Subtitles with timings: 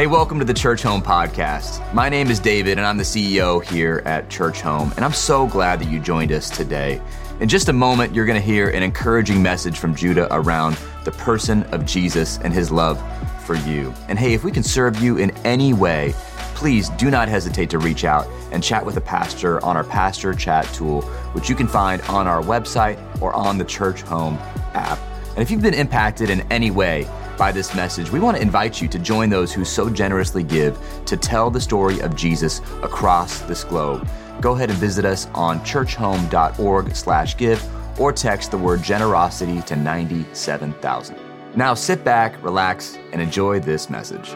[0.00, 1.92] Hey, welcome to the Churchome Podcast.
[1.92, 5.78] My name is David, and I'm the CEO here at Churchome, and I'm so glad
[5.78, 7.02] that you joined us today.
[7.40, 11.10] In just a moment, you're going to hear an encouraging message from Judah around the
[11.10, 12.98] person of Jesus and his love
[13.44, 13.92] for you.
[14.08, 16.14] And hey, if we can serve you in any way,
[16.54, 20.32] please do not hesitate to reach out and chat with a pastor on our pastor
[20.32, 21.02] chat tool,
[21.34, 24.38] which you can find on our website or on the Churchome
[24.74, 24.98] app.
[25.32, 27.06] And if you've been impacted in any way,
[27.40, 30.78] by this message, we want to invite you to join those who so generously give
[31.06, 34.06] to tell the story of Jesus across this globe.
[34.42, 41.16] Go ahead and visit us on churchome.org/give or text the word generosity to 97000.
[41.56, 44.34] Now sit back, relax, and enjoy this message.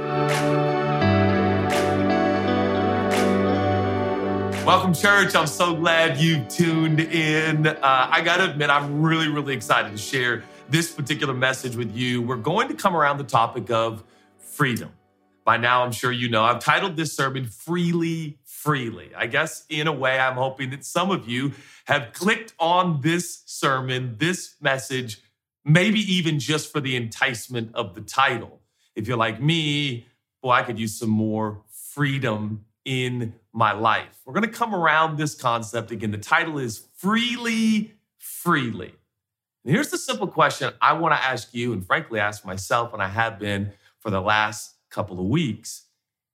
[4.65, 5.35] Welcome, church.
[5.35, 7.67] I'm so glad you tuned in.
[7.67, 11.95] Uh, I got to admit, I'm really, really excited to share this particular message with
[11.95, 14.05] you, we're going to come around the topic of
[14.39, 14.91] freedom.
[15.45, 19.11] By now, I'm sure you know, I've titled this sermon Freely, Freely.
[19.15, 21.53] I guess in a way, I'm hoping that some of you
[21.85, 25.21] have clicked on this sermon, this message,
[25.65, 28.61] maybe even just for the enticement of the title.
[28.97, 30.07] If you're like me,
[30.43, 34.21] boy, I could use some more freedom in my life.
[34.25, 36.11] We're going to come around this concept again.
[36.11, 38.95] The title is Freely, Freely.
[39.65, 43.09] Here's the simple question I want to ask you, and frankly, ask myself, and I
[43.09, 45.83] have been for the last couple of weeks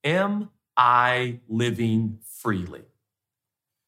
[0.03, 2.81] Am I living freely?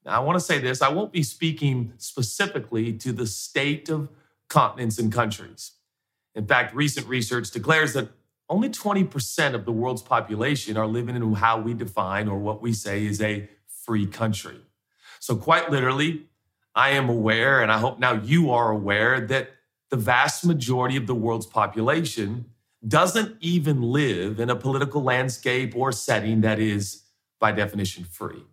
[0.05, 4.09] Now, I want to say this I won't be speaking specifically to the state of
[4.47, 5.71] continents and countries.
[6.35, 8.09] In fact, recent research declares that
[8.49, 12.73] only 20% of the world's population are living in how we define or what we
[12.73, 14.59] say is a free country.
[15.19, 16.27] So, quite literally,
[16.75, 19.51] I am aware, and I hope now you are aware, that
[19.89, 22.45] the vast majority of the world's population
[22.87, 27.03] doesn't even live in a political landscape or setting that is,
[27.39, 28.43] by definition, free.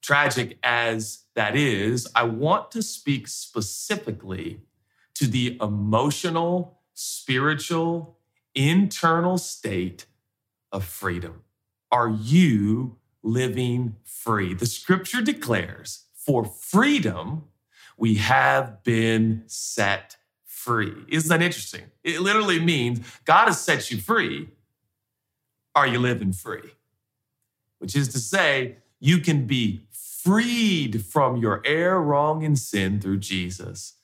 [0.00, 4.60] Tragic as that is, I want to speak specifically
[5.14, 8.18] to the emotional, spiritual,
[8.54, 10.06] internal state
[10.70, 11.42] of freedom.
[11.90, 14.54] Are you living free?
[14.54, 17.44] The scripture declares for freedom,
[17.96, 20.94] we have been set free.
[21.08, 21.84] Isn't that interesting?
[22.02, 24.48] It literally means God has set you free.
[25.74, 26.70] Are you living free?
[27.78, 33.18] Which is to say, you can be freed from your error, wrong, and sin through
[33.18, 33.94] Jesus,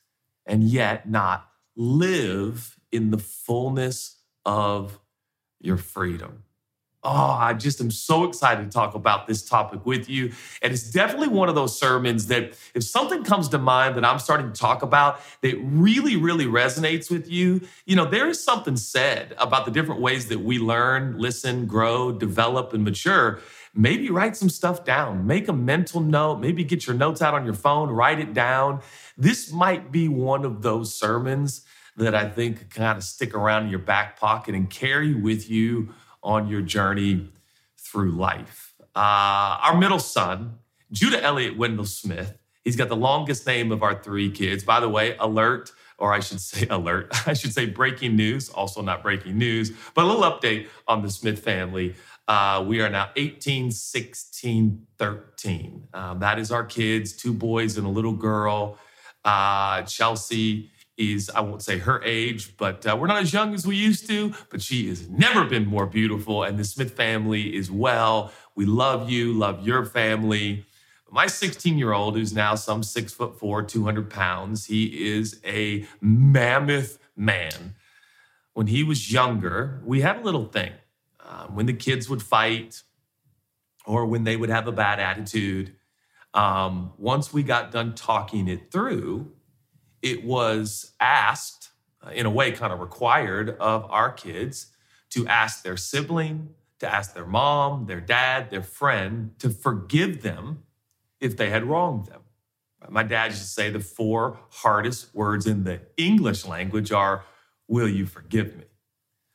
[0.45, 4.99] and yet not live in the fullness of
[5.59, 6.43] your freedom.
[7.03, 10.33] Oh, I just am so excited to talk about this topic with you.
[10.61, 14.19] And it's definitely one of those sermons that if something comes to mind that I'm
[14.19, 18.77] starting to talk about that really, really resonates with you, you know, there is something
[18.77, 23.39] said about the different ways that we learn, listen, grow, develop, and mature.
[23.73, 27.45] Maybe write some stuff down, make a mental note, maybe get your notes out on
[27.45, 28.81] your phone, write it down.
[29.17, 31.61] This might be one of those sermons
[31.97, 35.93] that I think kind of stick around in your back pocket and carry with you
[36.23, 37.29] on your journey
[37.77, 38.73] through life.
[38.95, 40.59] Uh, our middle son,
[40.91, 44.63] Judah Elliott Wendell Smith, he's got the longest name of our three kids.
[44.63, 48.81] By the way, alert, or I should say alert, I should say breaking news, also
[48.81, 51.95] not breaking news, but a little update on the Smith family.
[52.27, 55.87] Uh, we are now 18, 16, 13.
[55.93, 58.77] Um, that is our kids, two boys and a little girl.
[59.23, 60.70] Uh, Chelsea
[61.01, 64.07] is, I won't say her age, but uh, we're not as young as we used
[64.07, 66.43] to, but she has never been more beautiful.
[66.43, 68.31] And the Smith family is well.
[68.55, 70.65] We love you, love your family.
[71.09, 75.85] My 16 year old, who's now some six foot four, 200 pounds, he is a
[75.99, 77.75] mammoth man.
[78.53, 80.71] When he was younger, we had a little thing.
[81.19, 82.83] Uh, when the kids would fight
[83.85, 85.75] or when they would have a bad attitude,
[86.33, 89.31] um, once we got done talking it through,
[90.01, 91.69] it was asked,
[92.05, 94.67] uh, in a way, kind of required of our kids
[95.11, 96.49] to ask their sibling,
[96.79, 100.63] to ask their mom, their dad, their friend to forgive them
[101.19, 102.21] if they had wronged them.
[102.89, 107.23] My dad used to say the four hardest words in the English language are,
[107.67, 108.65] Will you forgive me?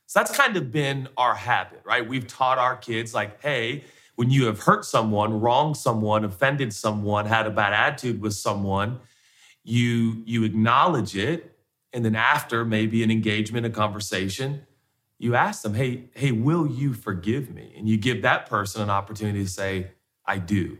[0.05, 2.07] So that's kind of been our habit, right?
[2.07, 3.83] We've taught our kids, like, hey,
[4.15, 8.99] when you have hurt someone, wronged someone, offended someone, had a bad attitude with someone,
[9.67, 11.57] you you acknowledge it
[11.91, 14.65] and then after maybe an engagement a conversation
[15.19, 17.73] you ask them hey hey will you forgive me?
[17.77, 19.91] And you give that person an opportunity to say
[20.25, 20.77] i do.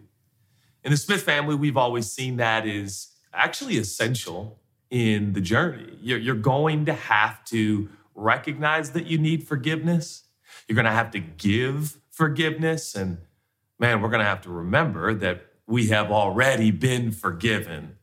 [0.83, 4.57] In the smith family we've always seen that is actually essential
[4.89, 5.97] in the journey.
[6.01, 10.23] You're, you're going to have to recognize that you need forgiveness.
[10.67, 12.95] You're going to have to give forgiveness.
[12.95, 13.17] And
[13.79, 17.96] man, we're going to have to remember that we have already been forgiven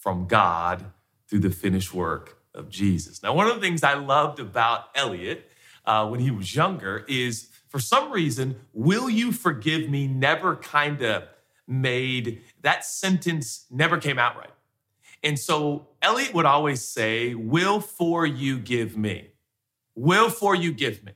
[0.00, 0.86] from God
[1.28, 3.22] through the finished work of Jesus.
[3.22, 5.48] Now, one of the things I loved about Elliot
[5.84, 11.00] uh, when he was younger is for some reason, will you forgive me never kind
[11.02, 11.22] of
[11.70, 14.50] made that sentence never came out right.
[15.22, 19.28] And so Elliot would always say, Will for you give me?
[19.94, 21.12] Will for you give me?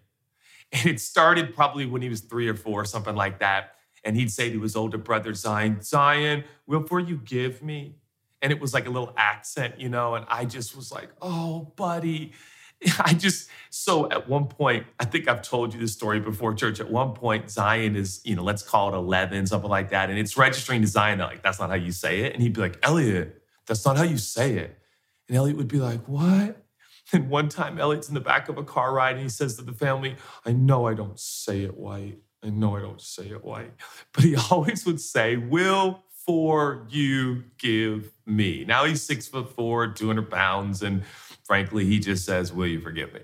[0.72, 3.74] And it started probably when he was three or four, something like that.
[4.04, 7.96] And he'd say to his older brother, Zion, Zion, will for you give me?
[8.44, 11.72] And it was like a little accent, you know, and I just was like, oh,
[11.76, 12.32] buddy.
[13.00, 16.78] I just, so at one point, I think I've told you this story before, church.
[16.78, 20.10] At one point, Zion is, you know, let's call it 11, something like that.
[20.10, 22.34] And it's registering to Zion, like, that's not how you say it.
[22.34, 24.78] And he'd be like, Elliot, that's not how you say it.
[25.26, 26.60] And Elliot would be like, what?
[27.12, 29.62] And one time, Elliot's in the back of a car ride and he says to
[29.62, 32.18] the family, I know I don't say it white.
[32.42, 33.72] I know I don't say it white.
[34.12, 38.64] But he always would say, Will for you give me.
[38.64, 40.82] Now he's six foot four, 200 pounds.
[40.82, 41.04] And
[41.44, 43.20] frankly, he just says, Will you forgive me?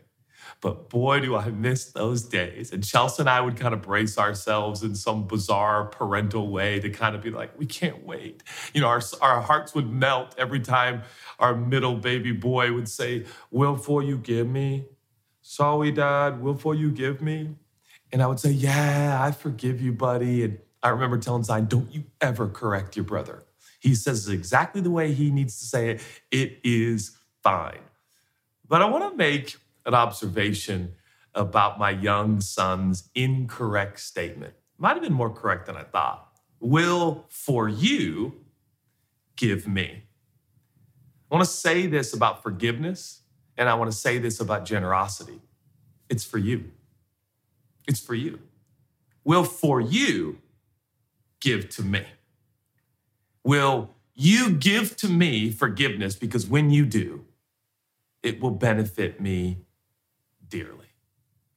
[0.61, 2.71] But boy, do I miss those days.
[2.73, 6.91] And Chelsea and I would kind of brace ourselves in some bizarre parental way to
[6.91, 8.43] kind of be like, we can't wait.
[8.75, 11.03] You know, our, our hearts would melt every time
[11.39, 14.87] our middle baby boy would say, Will for you give me?
[15.41, 17.57] Sorry, Dad, will for you give me?
[18.13, 20.45] And I would say, Yeah, I forgive you, buddy.
[20.45, 23.45] And I remember telling Zion, Don't you ever correct your brother.
[23.81, 26.03] He says exactly the way he needs to say it.
[26.31, 27.81] It is fine.
[28.69, 29.57] But I want to make
[29.87, 30.95] an observation
[31.35, 34.55] about my young son's incorrect statement.
[34.79, 36.29] Might have been more correct than I thought.
[36.61, 38.35] Will for you
[39.37, 40.03] give me.
[41.31, 43.23] I want to say this about forgiveness,
[43.57, 45.41] and I want to say this about generosity.
[46.09, 46.71] It's for you.
[47.87, 48.41] It's for you.
[49.25, 50.39] Will for you
[51.41, 52.05] give to me?
[53.45, 57.25] Will you give to me forgiveness because when you do,
[58.23, 59.65] it will benefit me
[60.47, 60.89] dearly.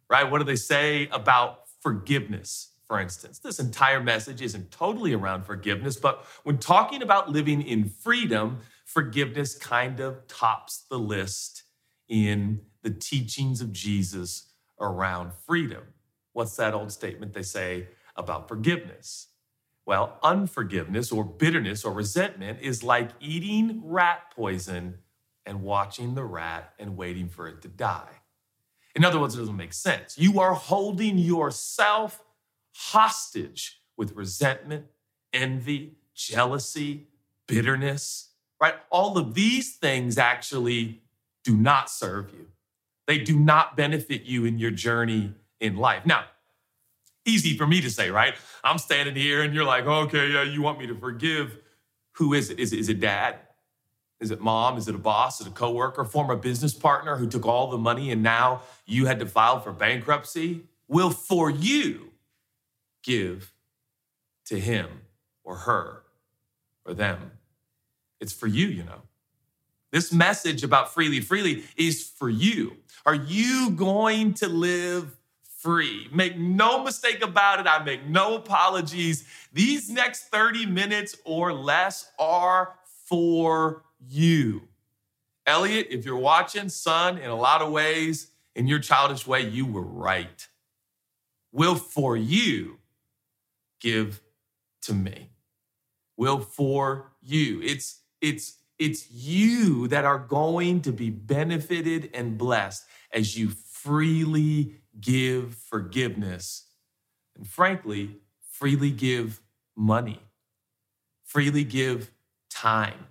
[0.09, 0.29] Right?
[0.29, 2.69] What do they say about forgiveness?
[2.87, 7.89] For instance, this entire message isn't totally around forgiveness, but when talking about living in
[7.89, 11.63] freedom, forgiveness kind of tops the list
[12.07, 15.83] in the teachings of Jesus around freedom.
[16.33, 19.27] What's that old statement they say about forgiveness?
[19.85, 24.99] Well, unforgiveness or bitterness or resentment is like eating rat poison
[25.45, 28.21] and watching the rat and waiting for it to die.
[28.95, 30.17] In other words, it doesn't make sense.
[30.17, 32.23] You are holding yourself
[32.75, 34.85] hostage with resentment,
[35.33, 37.07] envy, jealousy,
[37.47, 38.29] bitterness,
[38.61, 38.75] right?
[38.89, 41.01] All of these things actually
[41.43, 42.47] do not serve you.
[43.07, 46.05] They do not benefit you in your journey in life.
[46.05, 46.25] Now,
[47.25, 48.35] easy for me to say, right?
[48.63, 51.57] I'm standing here and you're like, okay, yeah, you want me to forgive.
[52.13, 52.59] Who is it?
[52.59, 53.37] Is it, is it dad?
[54.19, 54.77] Is it mom?
[54.77, 55.41] Is it a boss?
[55.41, 59.05] Is it a coworker, former business partner who took all the money and now you
[59.05, 60.63] had to file for bankruptcy?
[60.87, 62.11] Will for you
[63.03, 63.53] give
[64.45, 64.87] to him
[65.43, 66.03] or her
[66.85, 67.31] or them?
[68.21, 69.01] It's for you, you know.
[69.91, 72.77] This message about freely, freely is for you.
[73.05, 75.17] Are you going to live
[75.63, 76.09] free?
[76.11, 77.67] Make no mistake about it.
[77.67, 79.23] I make no apologies.
[79.53, 84.67] These next 30 minutes or less are for you.
[85.47, 89.65] Elliot, if you're watching, son, in a lot of ways, in your childish way, you
[89.65, 90.47] were right.
[91.51, 92.79] Will for you
[93.79, 94.21] give
[94.83, 95.29] to me.
[96.17, 97.61] Will for you.
[97.61, 104.75] It's it's it's you that are going to be benefited and blessed as you freely
[104.99, 106.67] give forgiveness
[107.35, 108.17] and frankly,
[108.51, 109.41] freely give
[109.75, 110.19] money,
[111.23, 112.11] freely give
[112.49, 113.07] time.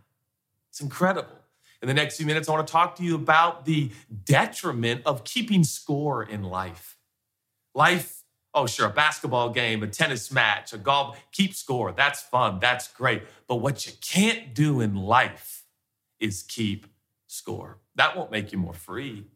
[0.70, 1.38] It's incredible.
[1.82, 3.90] In the next few minutes, I want to talk to you about the
[4.24, 6.96] detriment of keeping score in life.
[7.74, 8.22] Life,
[8.54, 11.90] oh, sure, a basketball game, a tennis match, a golf, keep score.
[11.90, 12.60] That's fun.
[12.60, 13.24] That's great.
[13.48, 15.64] But what you can't do in life
[16.20, 16.86] is keep
[17.26, 17.78] score.
[17.96, 19.26] That won't make you more free.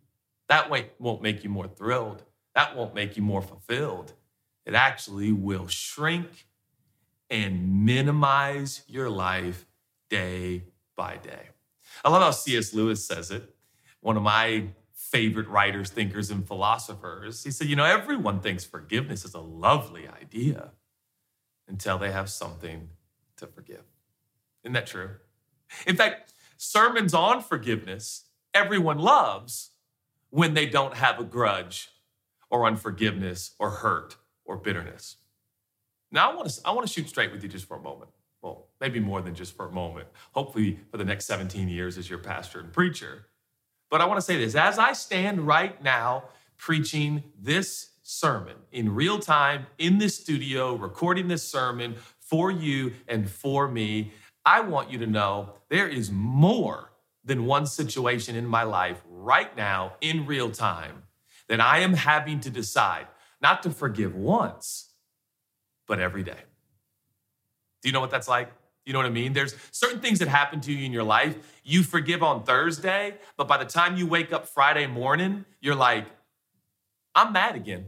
[0.48, 2.22] That won't make you more thrilled.
[2.56, 4.14] That won't make you more fulfilled.
[4.64, 6.46] It actually will shrink
[7.28, 9.66] and minimize your life
[10.08, 10.64] day
[10.96, 11.50] by day.
[12.02, 12.72] I love how C.S.
[12.72, 13.54] Lewis says it,
[14.00, 17.44] one of my favorite writers, thinkers, and philosophers.
[17.44, 20.70] He said, You know, everyone thinks forgiveness is a lovely idea
[21.68, 22.88] until they have something
[23.36, 23.84] to forgive.
[24.64, 25.10] Isn't that true?
[25.86, 29.72] In fact, sermons on forgiveness, everyone loves
[30.30, 31.90] when they don't have a grudge
[32.50, 35.16] or unforgiveness or hurt or bitterness.
[36.10, 38.10] Now, I want to, I want to shoot straight with you just for a moment.
[38.42, 40.08] Well, maybe more than just for a moment.
[40.32, 43.26] Hopefully, for the next 17 years as your pastor and preacher.
[43.90, 46.24] But I want to say this as I stand right now
[46.56, 53.28] preaching this sermon in real time in this studio, recording this sermon for you and
[53.28, 54.12] for me,
[54.44, 56.92] I want you to know there is more
[57.24, 61.02] than one situation in my life right now in real time
[61.48, 63.06] that I am having to decide
[63.40, 64.90] not to forgive once,
[65.86, 66.42] but every day.
[67.82, 68.52] Do you know what that's like?
[68.84, 69.32] You know what I mean?
[69.32, 71.36] There's certain things that happen to you in your life.
[71.64, 76.06] You forgive on Thursday, but by the time you wake up Friday morning, you're like,
[77.14, 77.86] I'm mad again.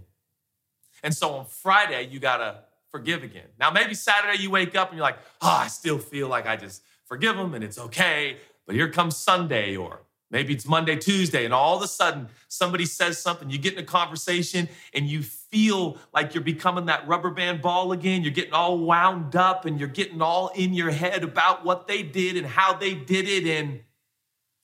[1.02, 3.46] And so on Friday, you gotta forgive again.
[3.60, 6.56] Now, maybe Saturday you wake up and you're like, oh, I still feel like I
[6.56, 8.38] just forgive them and it's okay.
[8.66, 10.00] But here comes Sunday, or
[10.30, 13.78] maybe it's Monday, Tuesday, and all of a sudden somebody says something, you get in
[13.78, 18.22] a conversation and you feel like you're becoming that rubber band ball again.
[18.22, 22.02] You're getting all wound up and you're getting all in your head about what they
[22.02, 23.46] did and how they did it.
[23.46, 23.80] And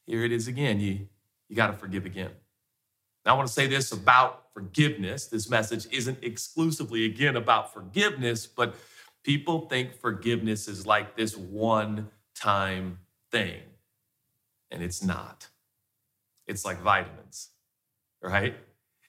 [0.07, 0.81] here it is again.
[0.81, 1.09] You,
[1.49, 2.31] you got to forgive again.
[3.25, 5.27] Now, I want to say this about forgiveness.
[5.27, 8.75] This message isn't exclusively, again, about forgiveness, but
[9.23, 12.99] people think forgiveness is like this one time
[13.31, 13.63] thing,
[14.71, 15.49] and it's not.
[16.47, 17.51] It's like vitamins,
[18.23, 18.55] right?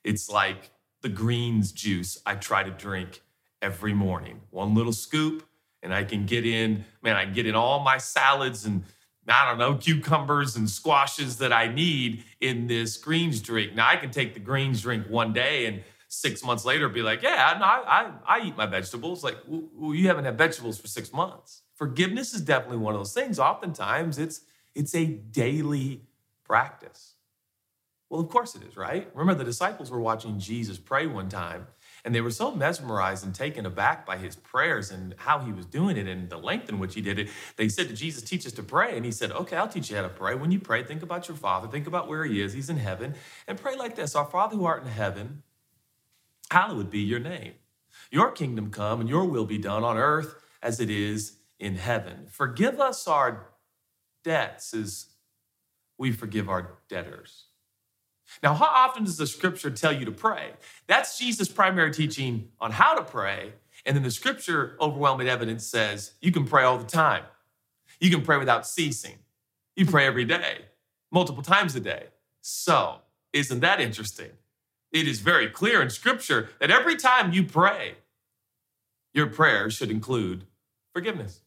[0.04, 3.22] It's like the greens juice I try to drink
[3.62, 4.42] every morning.
[4.51, 5.44] One little scoop,
[5.82, 8.84] and I can get in, man, I can get in all my salads and
[9.27, 13.74] I don't know, cucumbers and squashes that I need in this greens drink.
[13.74, 17.22] Now I can take the greens drink one day and six months later be like,
[17.24, 19.24] yeah, I, I, I eat my vegetables.
[19.24, 21.63] Like, well, you haven't had vegetables for six months.
[21.74, 23.39] Forgiveness is definitely one of those things.
[23.39, 24.42] Oftentimes it's
[24.74, 26.01] it's a daily
[26.44, 27.15] practice.
[28.10, 29.10] Well, of course it is, right?
[29.14, 31.68] Remember the disciples were watching Jesus pray one time
[32.06, 35.66] and they were so mesmerized and taken aback by his prayers and how he was
[35.66, 37.30] doing it and the length in which he did it.
[37.56, 38.96] They said to Jesus, Teach us to pray.
[38.96, 40.36] And he said, Okay, I'll teach you how to pray.
[40.36, 42.54] When you pray, think about your Father, think about where he is.
[42.54, 43.16] He's in heaven.
[43.48, 45.42] And pray like this Our Father who art in heaven,
[46.52, 47.54] hallowed be your name.
[48.12, 52.28] Your kingdom come and your will be done on earth as it is in heaven.
[52.30, 53.48] Forgive us our
[54.24, 55.08] debts as
[55.98, 57.46] we forgive our debtors.
[58.44, 60.53] Now, how often does the scripture tell you to pray?
[60.88, 63.53] That's Jesus' primary teaching on how to pray.
[63.86, 67.24] And then the scripture, overwhelming evidence, says you can pray all the time.
[68.00, 69.17] You can pray without ceasing.
[69.75, 70.65] You pray every day,
[71.12, 72.08] multiple times a day.
[72.41, 73.00] So,
[73.34, 74.32] isn't that interesting?
[74.91, 77.96] It is very clear in scripture that every time you pray,
[79.13, 80.46] your prayer should include
[80.94, 81.41] forgiveness,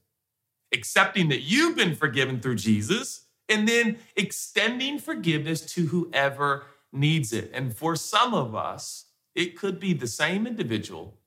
[0.73, 7.51] accepting that you've been forgiven through Jesus and then extending forgiveness to whoever needs it.
[7.55, 11.19] And for some of us, it could be the same individual,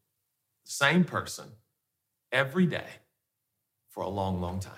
[0.63, 1.45] same person
[2.31, 2.87] every day
[3.89, 4.73] for a long, long time.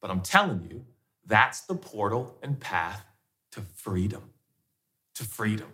[0.00, 0.84] But I'm telling you,
[1.26, 3.04] that's the portal and path
[3.52, 4.30] to freedom.
[5.16, 5.68] To freedom.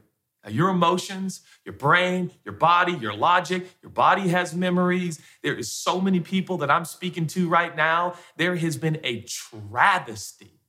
[0.48, 5.20] Your emotions, your brain, your body, your logic, your body has memories.
[5.42, 8.14] There is so many people that I'm speaking to right now.
[8.36, 10.60] There has been a travesty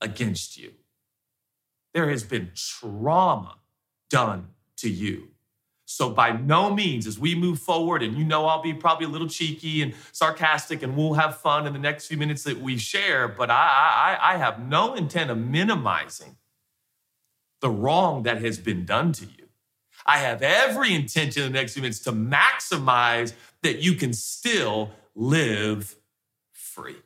[0.00, 0.72] against you.
[1.94, 3.56] There has been trauma
[4.10, 5.28] done to you.
[5.86, 9.08] So, by no means, as we move forward, and you know I'll be probably a
[9.08, 12.78] little cheeky and sarcastic, and we'll have fun in the next few minutes that we
[12.78, 16.36] share, but I, I, I have no intent of minimizing
[17.60, 19.48] the wrong that has been done to you.
[20.06, 24.90] I have every intention in the next few minutes to maximize that you can still
[25.14, 25.96] live
[26.52, 26.96] free.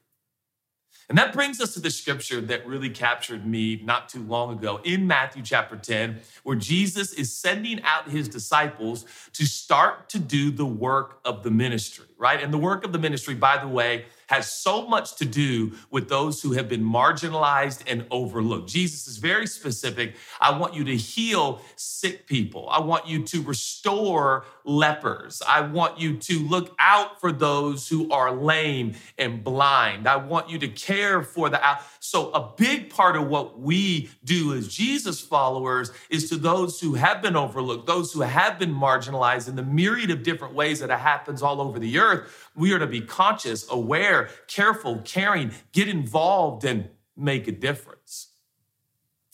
[1.09, 4.81] And that brings us to the scripture that really captured me not too long ago
[4.85, 10.51] in Matthew chapter 10, where Jesus is sending out his disciples to start to do
[10.51, 12.43] the work of the ministry, right?
[12.43, 16.09] And the work of the ministry, by the way, has so much to do with
[16.09, 18.67] those who have been marginalized and overlooked.
[18.67, 20.15] Jesus is very specific.
[20.41, 22.67] I want you to heal sick people.
[22.71, 25.43] I want you to restore lepers.
[25.47, 30.09] I want you to look out for those who are lame and blind.
[30.09, 31.81] I want you to care for the out.
[32.01, 36.95] So a big part of what we do as Jesus followers is to those who
[36.95, 40.89] have been overlooked, those who have been marginalized in the myriad of different ways that
[40.89, 42.51] it happens all over the earth.
[42.55, 48.29] We are to be conscious, aware, careful, caring, get involved, and make a difference.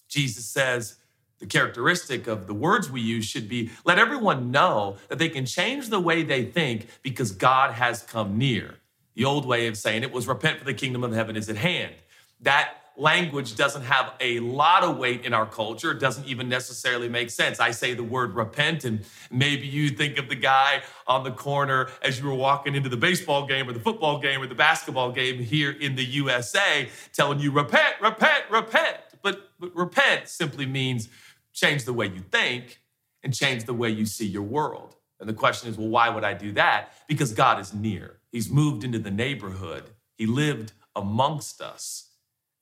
[0.08, 0.96] Jesus says
[1.38, 5.46] the characteristic of the words we use should be let everyone know that they can
[5.46, 8.74] change the way they think because God has come near.
[9.14, 11.56] The old way of saying it was repent for the kingdom of heaven is at
[11.56, 11.94] hand.
[12.40, 15.90] That language doesn't have a lot of weight in our culture.
[15.90, 17.58] It doesn't even necessarily make sense.
[17.58, 21.88] I say the word repent, and maybe you think of the guy on the corner
[22.02, 25.10] as you were walking into the baseball game or the football game or the basketball
[25.10, 28.98] game here in the USA telling you, repent, repent, repent.
[29.22, 31.08] But, but repent simply means
[31.54, 32.80] change the way you think
[33.22, 34.96] and change the way you see your world.
[35.18, 36.92] And the question is, well, why would I do that?
[37.08, 38.18] Because God is near.
[38.30, 39.90] He's moved into the neighborhood.
[40.16, 42.09] He lived amongst us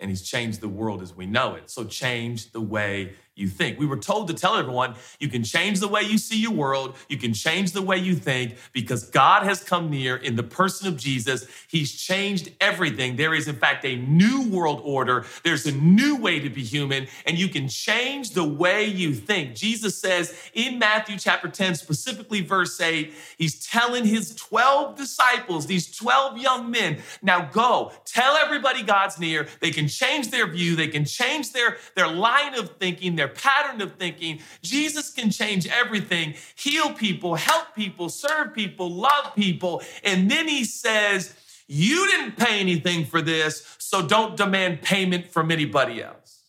[0.00, 1.70] and he's changed the world as we know it.
[1.70, 3.78] So change the way you think.
[3.78, 6.96] We were told to tell everyone you can change the way you see your world,
[7.08, 10.88] you can change the way you think because God has come near in the person
[10.88, 11.46] of Jesus.
[11.68, 13.16] He's changed everything.
[13.16, 17.06] There is, in fact, a new world order, there's a new way to be human,
[17.26, 19.54] and you can change the way you think.
[19.54, 25.94] Jesus says in Matthew chapter 10, specifically verse 8, he's telling his 12 disciples, these
[25.96, 29.46] 12 young men, now go tell everybody God's near.
[29.60, 33.34] They can change their view, they can change their, their line of thinking, their their
[33.34, 34.40] pattern of thinking.
[34.62, 39.82] Jesus can change everything, heal people, help people, serve people, love people.
[40.04, 41.34] And then he says,
[41.66, 46.42] You didn't pay anything for this, so don't demand payment from anybody else.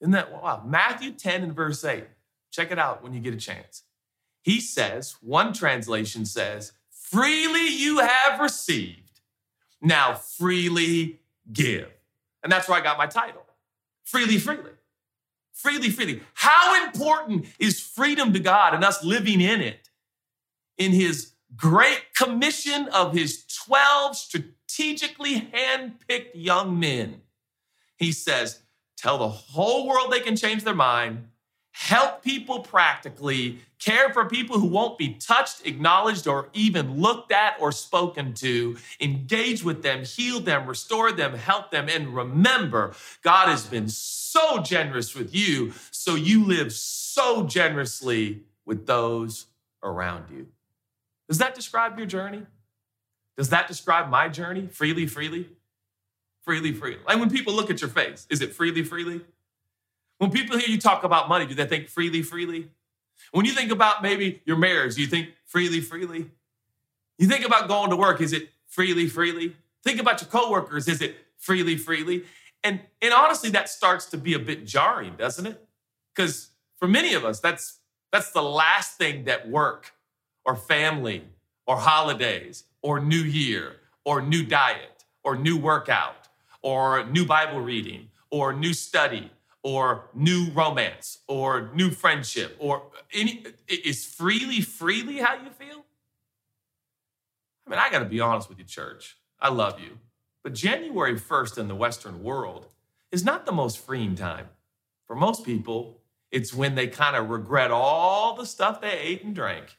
[0.00, 0.62] Isn't that wow?
[0.66, 2.04] Matthew 10 and verse 8.
[2.50, 3.82] Check it out when you get a chance.
[4.42, 9.20] He says, one translation says, freely you have received,
[9.80, 11.20] now freely
[11.50, 11.90] give.
[12.42, 13.44] And that's where I got my title
[14.04, 14.70] freely, freely
[15.54, 16.20] freely, freely.
[16.34, 19.88] How important is freedom to God and us living in it?
[20.76, 27.22] In his great commission of his 12 strategically handpicked young men,
[27.96, 28.60] he says,
[28.96, 31.28] Tell the whole world they can change their mind,
[31.74, 37.56] help people practically, care for people who won't be touched, acknowledged, or even looked at
[37.60, 43.48] or spoken to, engage with them, heal them, restore them, help them, and remember, God
[43.48, 49.46] has been so generous with you, so you live so generously with those
[49.82, 50.46] around you.
[51.28, 52.46] Does that describe your journey?
[53.36, 54.68] Does that describe my journey?
[54.68, 55.48] Freely, freely?
[56.44, 57.00] Freely, freely.
[57.04, 59.22] Like when people look at your face, is it freely, freely?
[60.18, 62.68] When people hear you talk about money, do they think freely, freely?
[63.32, 66.30] When you think about maybe your marriage, do you think freely, freely?
[67.18, 69.56] You think about going to work, is it freely, freely?
[69.82, 72.24] Think about your coworkers, is it freely, freely?
[72.62, 75.62] And, and honestly, that starts to be a bit jarring, doesn't it?
[76.14, 79.92] Because for many of us, that's, that's the last thing that work
[80.44, 81.24] or family
[81.66, 86.28] or holidays or new year or new diet or new workout
[86.62, 89.30] or new Bible reading or new study
[89.64, 95.84] or new romance or new friendship or any is freely freely how you feel
[97.66, 99.98] i mean i got to be honest with you church i love you
[100.44, 102.66] but January 1st in the Western world
[103.10, 104.48] is not the most freeing time.
[105.06, 109.34] For most people, it's when they kind of regret all the stuff they ate and
[109.34, 109.78] drank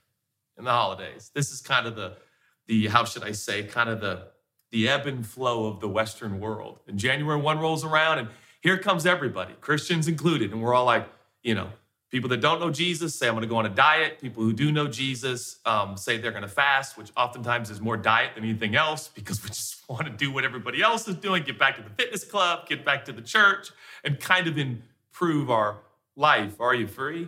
[0.57, 1.31] in the holidays.
[1.35, 2.17] This is kind of the,
[2.65, 4.29] the how should I say, kind of the,
[4.71, 6.79] the ebb and flow of the Western world.
[6.87, 8.29] And January 1 rolls around, and
[8.65, 10.51] here comes everybody, Christians included.
[10.51, 11.07] And we're all like,
[11.43, 11.69] you know,
[12.15, 14.21] People that don't know Jesus say, I'm going to go on a diet.
[14.21, 17.97] People who do know Jesus um, say they're going to fast, which oftentimes is more
[17.97, 21.43] diet than anything else because we just want to do what everybody else is doing,
[21.43, 23.69] get back to the fitness club, get back to the church,
[24.05, 25.79] and kind of improve our
[26.15, 26.61] life.
[26.61, 27.25] Are you free?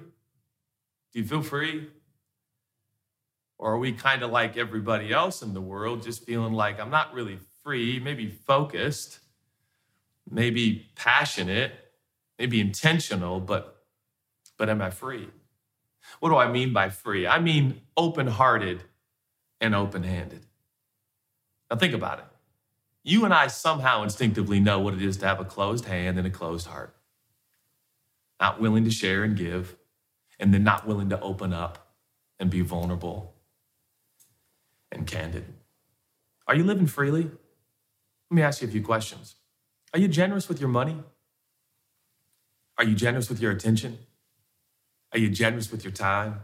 [1.12, 1.90] Do you feel free?
[3.58, 6.92] Or are we kind of like everybody else in the world, just feeling like I'm
[6.92, 9.20] not really free, maybe focused,
[10.30, 11.72] maybe passionate,
[12.38, 13.84] maybe intentional, but
[14.58, 15.30] but am I free?
[16.20, 17.28] What do I mean by free?
[17.28, 18.84] I mean open hearted
[19.62, 20.46] and open handed.
[21.70, 22.26] Now, think about it.
[23.04, 26.28] You and I somehow instinctively know what it is to have a closed hand and
[26.28, 26.96] a closed heart.
[28.40, 29.76] Not willing to share and give,
[30.40, 31.94] and then not willing to open up
[32.40, 33.34] and be vulnerable
[34.92, 35.46] and candid.
[36.48, 37.24] Are you living freely?
[37.24, 39.36] Let me ask you a few questions.
[39.94, 40.98] Are you generous with your money?
[42.78, 43.98] Are you generous with your attention?
[45.14, 46.42] Are you generous with your time?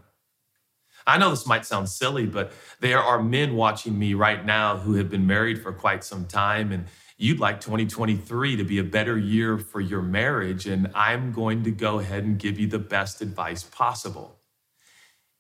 [1.06, 4.94] I know this might sound silly, but there are men watching me right now who
[4.96, 6.86] have been married for quite some time, and
[7.18, 10.66] you'd like 2023 to be a better year for your marriage.
[10.66, 14.38] And I'm going to go ahead and give you the best advice possible.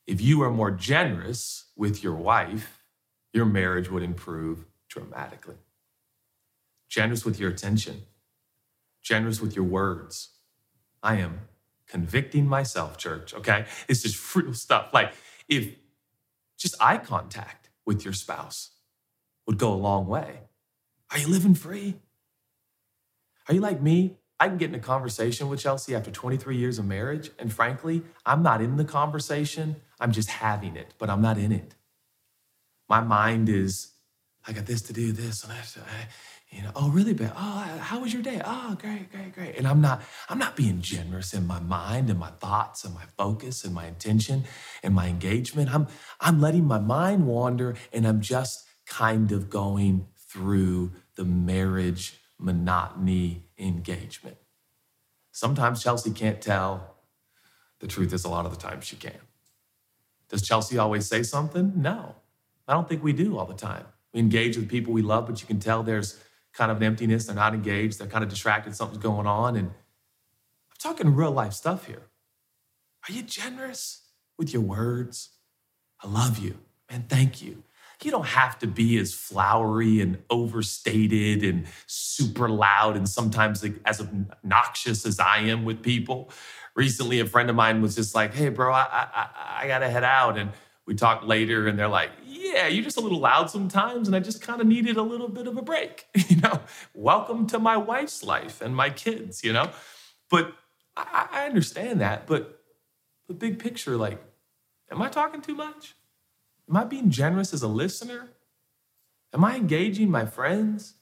[0.05, 2.83] If you are more generous with your wife,
[3.31, 5.55] your marriage would improve dramatically.
[6.93, 8.03] Generous with your attention,
[9.01, 10.29] generous with your words.
[11.01, 11.39] I am
[11.87, 13.65] convicting myself, church, okay?
[13.87, 14.89] This is real stuff.
[14.93, 15.15] Like,
[15.47, 15.73] if
[16.55, 18.73] just eye contact with your spouse
[19.47, 20.41] would go a long way.
[21.09, 21.95] Are you living free?
[23.49, 24.19] Are you like me?
[24.39, 28.03] I can get in a conversation with Chelsea after 23 years of marriage, and frankly,
[28.23, 29.77] I'm not in the conversation.
[29.99, 31.73] I'm just having it, but I'm not in it.
[32.87, 33.93] My mind is,
[34.47, 35.75] I got this to do, this and that.
[36.53, 37.33] You know, oh, really bad.
[37.35, 38.39] Oh, how was your day?
[38.45, 39.57] Oh, great, great, great.
[39.57, 43.05] And I'm not, I'm not being generous in my mind and my thoughts and my
[43.17, 44.43] focus and my intention
[44.83, 45.73] and my engagement.
[45.73, 45.87] I'm,
[46.21, 53.45] I'm letting my mind wander and I'm just kind of going through the marriage monotony
[53.57, 54.37] engagement.
[55.31, 56.97] Sometimes Chelsea can't tell.
[57.79, 59.17] The truth is, a lot of the time she can.
[60.29, 61.73] Does Chelsea always say something?
[61.75, 62.15] No.
[62.67, 63.85] I don't think we do all the time.
[64.13, 66.19] We engage with people we love, but you can tell there's
[66.53, 67.25] kind of an emptiness.
[67.25, 67.99] They're not engaged.
[67.99, 68.75] They're kind of distracted.
[68.75, 69.55] Something's going on.
[69.55, 72.03] And I'm talking real life stuff here.
[73.07, 74.01] Are you generous
[74.37, 75.29] with your words?
[76.01, 76.59] I love you.
[76.89, 77.63] Man, thank you.
[78.03, 84.01] You don't have to be as flowery and overstated and super loud and sometimes as
[84.01, 86.29] obnoxious as I am with people.
[86.75, 89.27] Recently, a friend of mine was just like, hey, bro, I, I,
[89.61, 90.37] I got to head out.
[90.37, 90.51] And
[90.85, 94.19] we talked later, and they're like, yeah, you're just a little loud sometimes, and I
[94.19, 96.05] just kind of needed a little bit of a break.
[96.27, 96.59] you know,
[96.93, 99.71] welcome to my wife's life and my kids, you know?
[100.29, 100.53] But
[100.97, 102.27] I, I understand that.
[102.27, 102.59] But
[103.27, 104.21] the big picture, like,
[104.91, 105.95] am I talking too much?
[106.69, 108.31] Am I being generous as a listener?
[109.33, 110.95] Am I engaging my friends?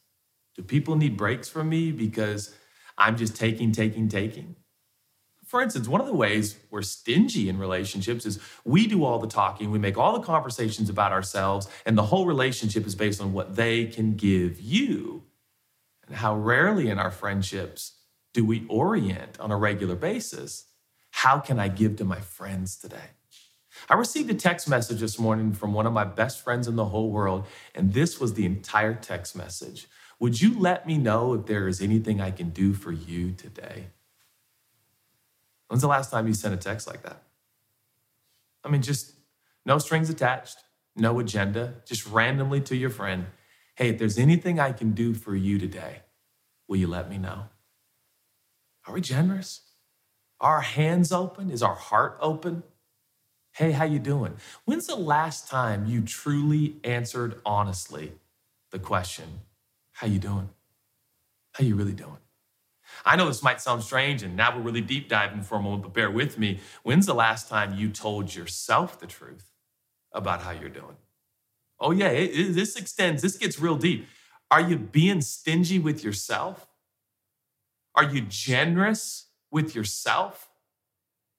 [0.56, 2.56] Do people need breaks from me because
[2.98, 4.56] I'm just taking, taking, taking?
[5.52, 9.28] For instance, one of the ways we're stingy in relationships is we do all the
[9.28, 13.34] talking, we make all the conversations about ourselves, and the whole relationship is based on
[13.34, 15.24] what they can give you.
[16.08, 17.98] And how rarely in our friendships
[18.34, 20.68] do we orient on a regular basis
[21.14, 23.12] how can I give to my friends today?
[23.90, 26.86] I received a text message this morning from one of my best friends in the
[26.86, 29.90] whole world, and this was the entire text message.
[30.18, 33.88] Would you let me know if there is anything I can do for you today?
[35.72, 37.24] When's the last time you sent a text like that?
[38.62, 39.14] I mean, just
[39.66, 40.58] no strings attached,
[40.98, 43.28] no agenda, just randomly to your friend.
[43.76, 46.02] Hey, if there's anything I can do for you today,
[46.68, 47.46] will you let me know?
[48.86, 49.62] Are we generous?
[50.42, 51.50] Are our hands open?
[51.50, 52.64] Is our heart open?
[53.54, 54.34] Hey, how you doing?
[54.66, 58.12] When's the last time you truly answered honestly
[58.72, 59.40] the question,
[59.94, 60.50] how you doing?
[61.54, 62.18] How you really doing?
[63.06, 65.84] I know this might sound strange, and now we're really deep diving for a moment,
[65.84, 66.60] but bear with me.
[66.84, 69.52] When's the last time you told yourself the truth
[70.12, 70.98] about how you're doing?
[71.80, 74.08] Oh, yeah, it, it, this extends, this gets real deep.
[74.52, 76.68] Are you being stingy with yourself?
[77.96, 80.50] Are you generous with yourself?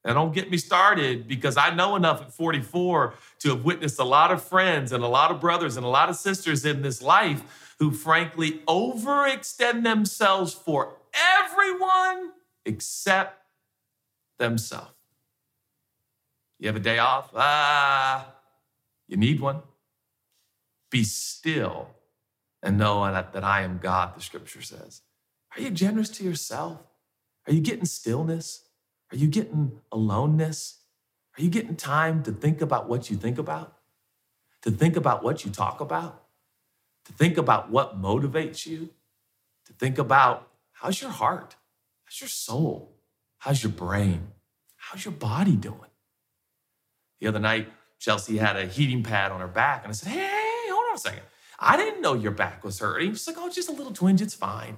[0.05, 4.05] And don't get me started because I know enough at 44 to have witnessed a
[4.05, 7.01] lot of friends and a lot of brothers and a lot of sisters in this
[7.01, 12.33] life who frankly overextend themselves for everyone
[12.65, 13.39] except
[14.39, 14.91] themselves.
[16.59, 17.31] You have a day off?
[17.35, 18.35] Ah,
[19.09, 19.63] you need one.
[20.91, 21.89] Be still
[22.63, 25.03] and know that, that I am God, the scripture says.
[25.57, 26.83] Are you generous to yourself?
[27.47, 28.63] Are you getting stillness?
[29.11, 30.79] Are you getting aloneness?
[31.37, 33.77] Are you getting time to think about what you think about?
[34.63, 36.23] To think about what you talk about?
[37.07, 38.91] To think about what motivates you?
[39.67, 40.49] To think about
[40.83, 41.55] How's your heart?
[42.07, 42.97] How's your soul?
[43.39, 44.33] How's your brain?
[44.75, 45.79] How's your body doing?
[47.21, 47.69] The other night,
[48.01, 50.99] Chelsea had a heating pad on her back, and I said, Hey, hold on a
[50.99, 51.23] second.
[51.61, 53.13] I didn't know your back was hurting.
[53.13, 54.77] She's like, Oh, just a little twinge, it's fine.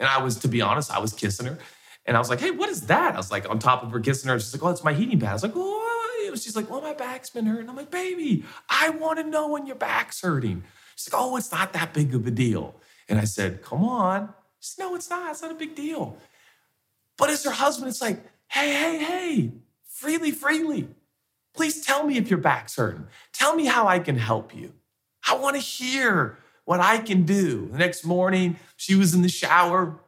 [0.00, 1.58] And I was, to be honest, I was kissing her.
[2.06, 3.14] And I was like, Hey, what is that?
[3.14, 4.40] I was like on top of her kissing her.
[4.40, 5.28] She's like, Oh, it's my heating pad.
[5.30, 7.68] I was like, Oh, she's like, Well, my back's been hurting.
[7.68, 10.64] I'm like, Baby, I want to know when your back's hurting.
[10.96, 12.80] She's like, Oh, it's not that big of a deal.
[13.08, 14.34] And I said, Come on,
[14.66, 15.30] said, no, it's not.
[15.30, 16.16] It's not a big deal.
[17.16, 19.52] But as her husband, it's like, hey, hey, hey,
[19.88, 20.88] freely, freely.
[21.54, 23.06] Please tell me if your back's hurting.
[23.32, 24.72] Tell me how I can help you.
[25.28, 27.68] I want to hear what I can do.
[27.72, 29.98] The next morning, she was in the shower.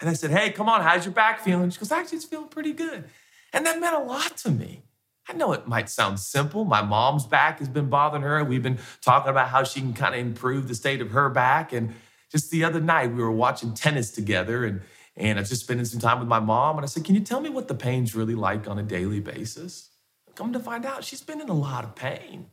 [0.00, 1.68] And I said, Hey, come on, how's your back feeling?
[1.70, 3.04] She goes, Actually, it's feeling pretty good.
[3.52, 4.82] And that meant a lot to me.
[5.28, 6.64] I know it might sound simple.
[6.64, 8.42] My mom's back has been bothering her.
[8.42, 11.72] We've been talking about how she can kind of improve the state of her back.
[11.72, 11.94] And
[12.30, 14.82] just the other night, we were watching tennis together and,
[15.16, 16.76] and I was just spending some time with my mom.
[16.76, 19.20] And I said, Can you tell me what the pain's really like on a daily
[19.20, 19.90] basis?
[20.36, 22.46] Come to find out, she's been in a lot of pain.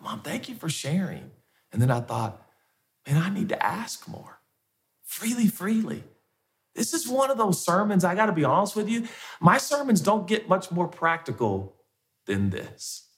[0.00, 1.30] My mom, thank you for sharing.
[1.72, 2.42] And then I thought,
[3.06, 4.40] Man, I need to ask more
[5.04, 6.04] freely, freely.
[6.74, 9.08] This is one of those sermons, I gotta be honest with you.
[9.40, 11.76] My sermons don't get much more practical
[12.26, 13.08] than this.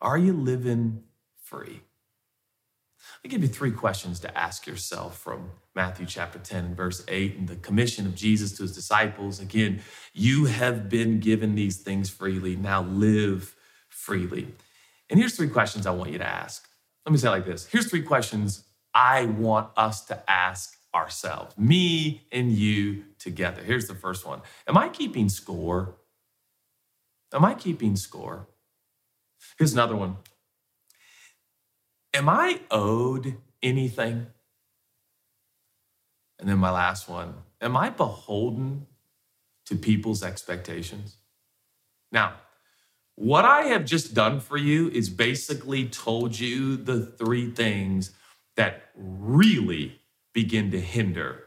[0.00, 1.02] Are you living
[1.42, 1.82] free?
[3.24, 7.48] I give you three questions to ask yourself from Matthew chapter 10 verse 8 and
[7.48, 9.40] the commission of Jesus to his disciples.
[9.40, 9.82] Again,
[10.14, 12.56] you have been given these things freely.
[12.56, 13.54] Now live
[13.88, 14.48] freely.
[15.10, 16.66] And here's three questions I want you to ask.
[17.04, 17.66] Let me say it like this.
[17.66, 23.62] Here's three questions I want us to ask ourselves, me and you together.
[23.62, 25.96] Here's the first one Am I keeping score?
[27.32, 28.48] Am I keeping score?
[29.58, 30.16] Here's another one
[32.14, 34.26] Am I owed anything?
[36.38, 38.86] And then my last one Am I beholden
[39.66, 41.16] to people's expectations?
[42.10, 42.34] Now,
[43.16, 48.12] what I have just done for you is basically told you the three things
[48.56, 50.00] that really
[50.32, 51.44] begin to hinder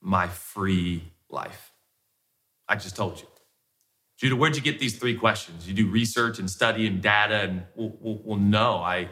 [0.00, 1.72] my free life.
[2.68, 3.26] I just told you.
[4.18, 5.68] Judah, where'd you get these three questions?
[5.68, 9.08] You do research and study and data, and well, well, well no, I,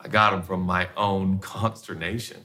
[0.00, 2.42] I got them from my own consternation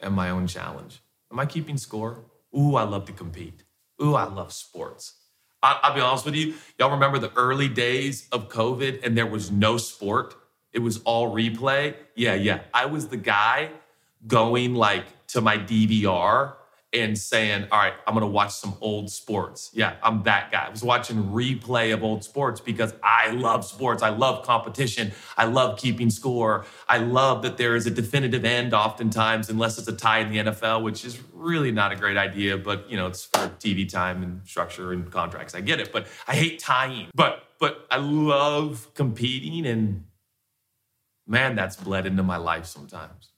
[0.00, 1.02] and my own challenge.
[1.30, 2.24] Am I keeping score?
[2.56, 3.64] Ooh, I love to compete.
[4.02, 5.14] Ooh, I love sports.
[5.62, 6.54] I, I'll be honest with you.
[6.78, 10.34] Y'all remember the early days of COVID and there was no sport?
[10.72, 11.94] It was all replay.
[12.14, 12.60] Yeah, yeah.
[12.72, 13.70] I was the guy
[14.26, 16.54] going like to my DVR
[16.94, 19.70] and saying, all right, I'm gonna watch some old sports.
[19.74, 20.66] Yeah, I'm that guy.
[20.66, 24.02] I was watching replay of old sports because I love sports.
[24.02, 25.12] I love competition.
[25.36, 26.64] I love keeping score.
[26.88, 30.38] I love that there is a definitive end oftentimes, unless it's a tie in the
[30.52, 34.22] NFL, which is really not a great idea, but you know, it's for TV time
[34.22, 35.54] and structure and contracts.
[35.54, 37.08] I get it, but I hate tying.
[37.14, 40.04] But but I love competing and
[41.26, 43.30] man, that's bled into my life sometimes.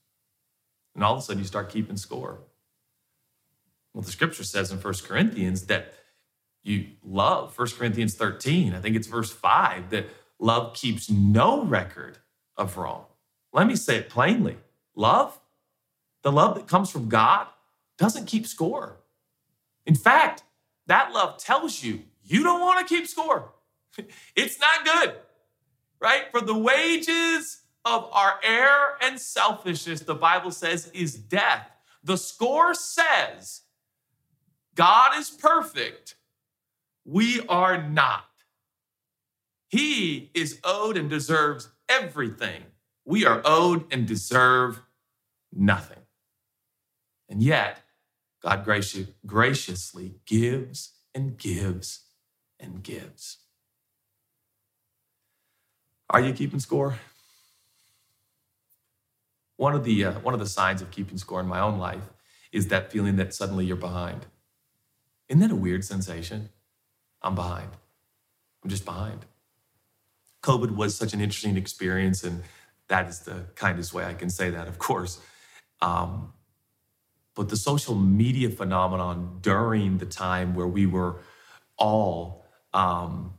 [0.95, 2.39] And all of a sudden you start keeping score.
[3.97, 5.91] Well, the scripture says in First Corinthians that
[6.61, 10.05] you love, First Corinthians 13, I think it's verse 5, that
[10.37, 12.19] love keeps no record
[12.55, 13.05] of wrong.
[13.53, 14.57] Let me say it plainly
[14.95, 15.39] love,
[16.21, 17.47] the love that comes from God,
[17.97, 18.97] doesn't keep score.
[19.87, 20.43] In fact,
[20.85, 23.51] that love tells you you don't want to keep score.
[24.35, 25.15] It's not good,
[25.99, 26.25] right?
[26.29, 31.67] For the wages of our error and selfishness, the Bible says, is death.
[32.03, 33.63] The score says
[34.77, 36.15] God is perfect.
[37.03, 38.25] We are not.
[39.67, 42.61] He is owed and deserves everything.
[43.03, 44.81] We are owed and deserve
[45.51, 46.03] nothing.
[47.27, 47.81] And yet,
[48.43, 48.63] God
[49.25, 52.05] graciously gives and gives
[52.59, 53.37] and gives.
[56.09, 56.99] Are you keeping score?
[59.57, 62.11] One of the uh, one of the signs of keeping score in my own life
[62.51, 64.27] is that feeling that suddenly you're behind.
[65.29, 66.49] Isn't that a weird sensation?
[67.21, 67.69] I'm behind.
[68.63, 69.25] I'm just behind.
[70.43, 72.43] COVID was such an interesting experience, and
[72.87, 75.19] that is the kindest way I can say that, of course.
[75.81, 76.33] Um,
[77.35, 81.21] but the social media phenomenon during the time where we were
[81.77, 83.33] all um,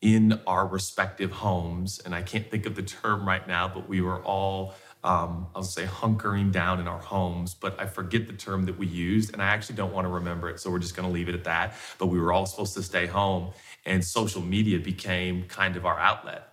[0.00, 4.00] in our respective homes, and I can't think of the term right now, but we
[4.00, 8.66] were all um, I'll say hunkering down in our homes, but I forget the term
[8.66, 10.60] that we used and I actually don't want to remember it.
[10.60, 11.74] So we're just going to leave it at that.
[11.98, 13.52] But we were all supposed to stay home
[13.86, 16.48] and social media became kind of our outlet.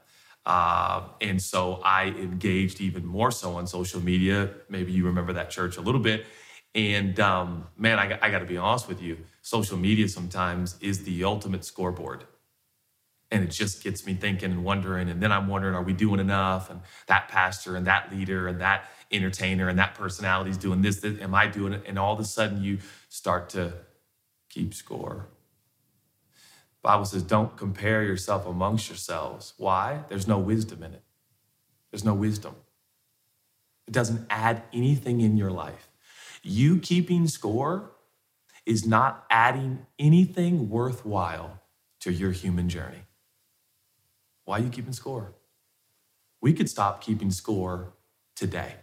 [0.46, 4.52] Uh, and so I engaged even more so on social media.
[4.70, 6.26] Maybe you remember that church a little bit.
[6.74, 11.04] And um, man, I, I got to be honest with you, social media sometimes is
[11.04, 12.24] the ultimate scoreboard
[13.32, 16.20] and it just gets me thinking and wondering and then i'm wondering are we doing
[16.20, 16.70] enough?
[16.70, 20.98] And that pastor and that leader and that entertainer and that personality is doing this,
[20.98, 21.84] this am i doing it?
[21.88, 23.74] And all of a sudden you start to
[24.50, 25.28] keep score.
[26.82, 29.54] Bible says don't compare yourself amongst yourselves.
[29.58, 30.04] Why?
[30.10, 31.04] There's no wisdom in it.
[31.92, 32.56] There's no wisdom.
[33.88, 35.90] It doesn't add anything in your life.
[36.44, 37.92] You keeping score
[38.66, 41.62] is not adding anything worthwhile
[42.02, 43.07] to your human journey
[44.48, 45.34] why are you keeping score?
[46.42, 47.92] We could stop keeping score
[48.34, 48.76] today.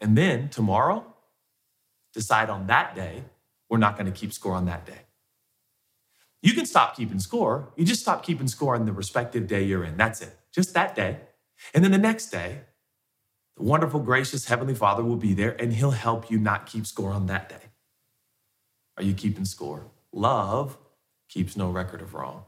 [0.00, 1.04] And then tomorrow,
[2.14, 3.24] decide on that day,
[3.68, 5.02] we're not going to keep score on that day.
[6.40, 7.70] You can stop keeping score.
[7.76, 9.98] You just stop keeping score on the respective day you're in.
[9.98, 10.38] That's it.
[10.54, 11.20] Just that day.
[11.74, 12.62] And then the next day,
[13.58, 17.10] the wonderful, gracious Heavenly Father will be there and He'll help you not keep score
[17.10, 17.68] on that day.
[18.96, 19.84] Are you keeping score?
[20.14, 20.78] Love
[21.28, 22.44] keeps no record of wrong.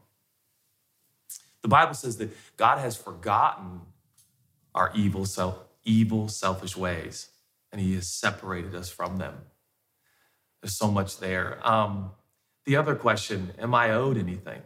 [1.64, 3.80] The Bible says that God has forgotten
[4.74, 7.30] our evil, self, evil, selfish ways,
[7.72, 9.34] and He has separated us from them.
[10.60, 11.66] There's so much there.
[11.66, 12.10] Um,
[12.66, 14.60] the other question Am I owed anything?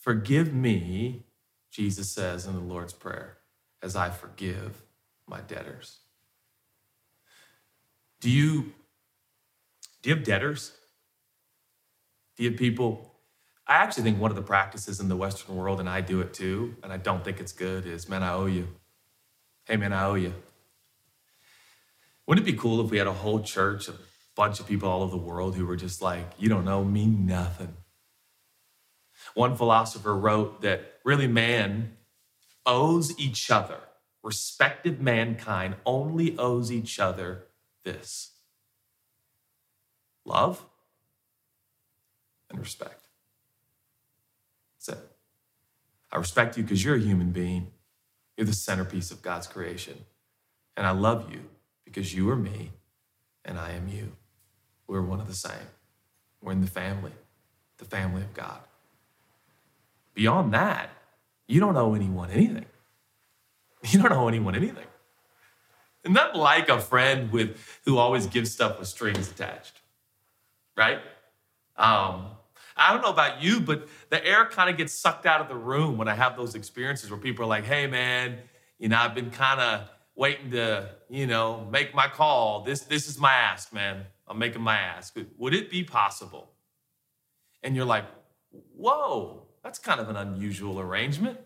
[0.00, 1.24] Forgive me,
[1.68, 3.38] Jesus says in the Lord's Prayer,
[3.82, 4.82] as I forgive
[5.26, 5.98] my debtors.
[8.20, 8.72] Do you,
[10.00, 10.74] do you have debtors?
[12.36, 13.07] Do you have people?
[13.68, 16.32] I actually think one of the practices in the Western world, and I do it
[16.32, 18.68] too, and I don't think it's good, is man, I owe you.
[19.66, 20.32] Hey, man, I owe you.
[22.26, 23.94] Wouldn't it be cool if we had a whole church, a
[24.34, 27.06] bunch of people all over the world who were just like, you don't know me
[27.06, 27.74] nothing?
[29.34, 31.96] One philosopher wrote that really man
[32.64, 33.80] owes each other,
[34.22, 37.44] respective mankind only owes each other
[37.84, 38.32] this
[40.24, 40.64] love
[42.50, 43.08] and respect.
[44.78, 45.08] That's it.
[46.10, 47.68] I respect you because you're a human being.
[48.36, 50.04] You're the centerpiece of God's creation.
[50.76, 51.40] And I love you
[51.84, 52.72] because you are me
[53.44, 54.12] and I am you.
[54.86, 55.68] We're one of the same.
[56.40, 57.12] We're in the family,
[57.78, 58.60] the family of God.
[60.14, 60.90] Beyond that,
[61.46, 62.66] you don't owe anyone anything.
[63.88, 64.88] You don't owe anyone anything.
[66.04, 69.80] And not like a friend with who always gives stuff with strings attached,
[70.76, 70.98] right?
[71.76, 72.26] Um,
[72.78, 75.56] I don't know about you, but the air kind of gets sucked out of the
[75.56, 78.38] room when I have those experiences where people are like, "Hey, man,
[78.78, 82.62] you know, I've been kind of waiting to, you know, make my call.
[82.62, 84.04] This this is my ask, man.
[84.26, 85.16] I'm making my ask.
[85.36, 86.52] Would it be possible?"
[87.62, 88.04] And you're like,
[88.76, 91.38] "Whoa, that's kind of an unusual arrangement."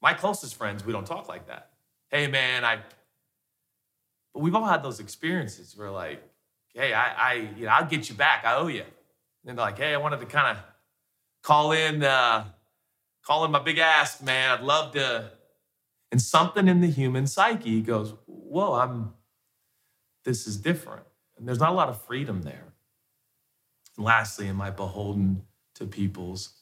[0.00, 1.72] My closest friends, we don't talk like that.
[2.08, 2.78] Hey, man, I.
[4.32, 6.22] But we've all had those experiences where, like,
[6.74, 8.44] hey, I, I, you know, I'll get you back.
[8.44, 8.84] I owe you.
[9.44, 10.64] And they're like, hey, I wanted to kind of
[11.42, 12.44] call in, uh,
[13.24, 14.58] call in my big ass, man.
[14.58, 15.30] I'd love to.
[16.12, 19.14] And something in the human psyche goes, whoa, I'm.
[20.24, 21.04] This is different.
[21.38, 22.74] And there's not a lot of freedom there.
[23.96, 25.44] And lastly, am I beholden
[25.76, 26.60] to people's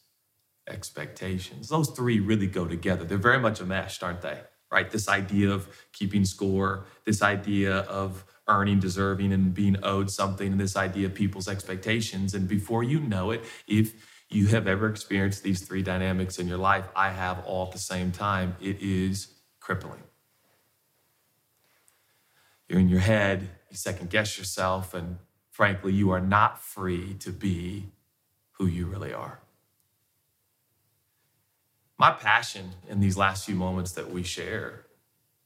[0.69, 1.69] expectations.
[1.69, 3.05] Those three really go together.
[3.05, 4.41] They're very much enmeshed, aren't they?
[4.71, 4.91] Right?
[4.91, 10.61] This idea of keeping score, this idea of earning, deserving, and being owed something, and
[10.61, 12.35] this idea of people's expectations.
[12.35, 13.95] And before you know it, if
[14.31, 17.79] you have ever experienced these three dynamics in your life, I have all at the
[17.79, 19.29] same time, it is
[19.61, 20.03] crippling.
[22.69, 25.19] You're in your head, you second guess yourself, and
[25.51, 27.87] frankly, you are not free to be
[28.53, 29.41] who you really are.
[31.99, 34.85] My passion in these last few moments that we share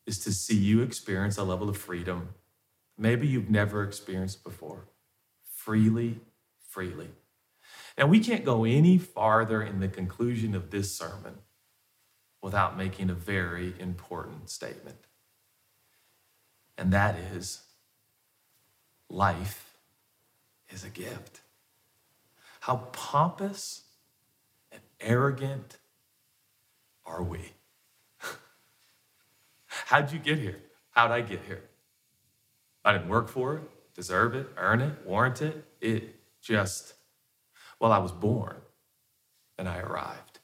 [0.07, 2.31] is to see you experience a level of freedom
[2.99, 4.89] maybe you've never experienced before.
[5.45, 6.21] Freely,
[6.69, 7.11] freely.
[7.97, 11.39] Now, we can't go any farther in the conclusion of this sermon
[12.41, 15.07] without making a very important statement.
[16.77, 17.63] And that is
[19.09, 19.77] life
[20.71, 21.41] is a gift.
[22.61, 23.83] How pompous
[24.71, 25.77] and arrogant
[27.05, 27.53] are we?
[29.67, 30.61] How'd you get here?
[30.91, 31.63] How'd I get here?
[32.85, 33.63] I didn't work for it,
[33.95, 35.65] deserve it, earn it, warrant it.
[35.81, 36.95] It just,
[37.81, 38.57] well, I was born
[39.59, 40.41] and I arrived.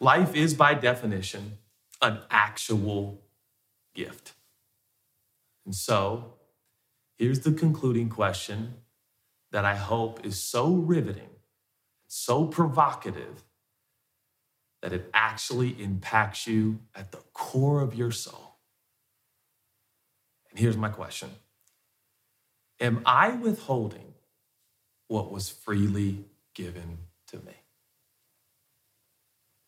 [0.00, 1.58] Life is, by definition,
[2.02, 3.22] an actual
[3.94, 4.32] gift.
[5.64, 6.34] And so,
[7.16, 8.74] here's the concluding question
[9.52, 11.30] that I hope is so riveting,
[12.06, 13.44] so provocative,
[14.82, 18.43] that it actually impacts you at the core of your soul.
[20.54, 21.30] Here's my question
[22.80, 24.14] Am I withholding
[25.08, 27.52] what was freely given to me?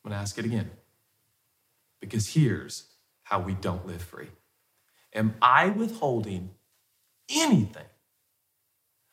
[0.05, 0.71] I'm gonna ask it again.
[2.01, 2.85] Because here's
[3.25, 4.29] how we don't live free.
[5.13, 6.51] Am I withholding
[7.29, 7.87] anything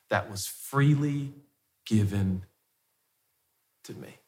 [0.09, 1.33] that was freely
[1.85, 2.45] given
[3.85, 4.19] to me?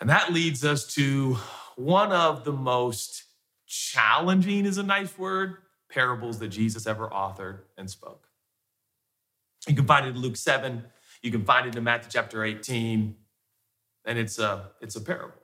[0.00, 1.36] And that leads us to
[1.76, 3.24] one of the most
[3.70, 8.26] challenging, is a nice word, parables that Jesus ever authored and spoke.
[9.68, 10.84] You can find it in Luke 7,
[11.22, 13.14] you can find it in Matthew chapter 18,
[14.04, 15.34] and it's a, it's a parable.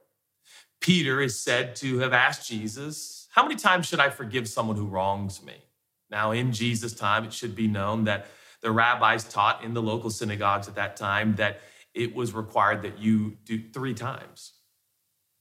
[0.80, 4.86] Peter is said to have asked Jesus, How many times should I forgive someone who
[4.86, 5.54] wrongs me?
[6.10, 8.26] Now, in Jesus' time, it should be known that
[8.60, 11.60] the rabbis taught in the local synagogues at that time that
[11.94, 14.52] it was required that you do three times.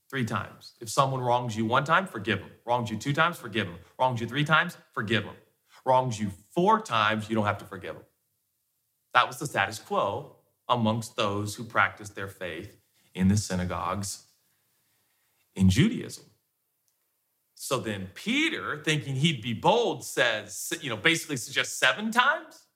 [0.08, 0.74] Three times.
[0.80, 2.50] If someone wrongs you one time, forgive them.
[2.64, 3.78] Wrongs you two times, forgive them.
[3.98, 5.34] Wrongs you three times, forgive them.
[5.84, 8.04] Wrongs you four times, you don't have to forgive them.
[9.14, 10.36] That was the status quo
[10.68, 12.76] amongst those who practiced their faith
[13.14, 14.26] in the synagogues
[15.54, 16.24] in Judaism.
[17.54, 22.66] So then Peter, thinking he'd be bold, says, you know, basically suggests seven times.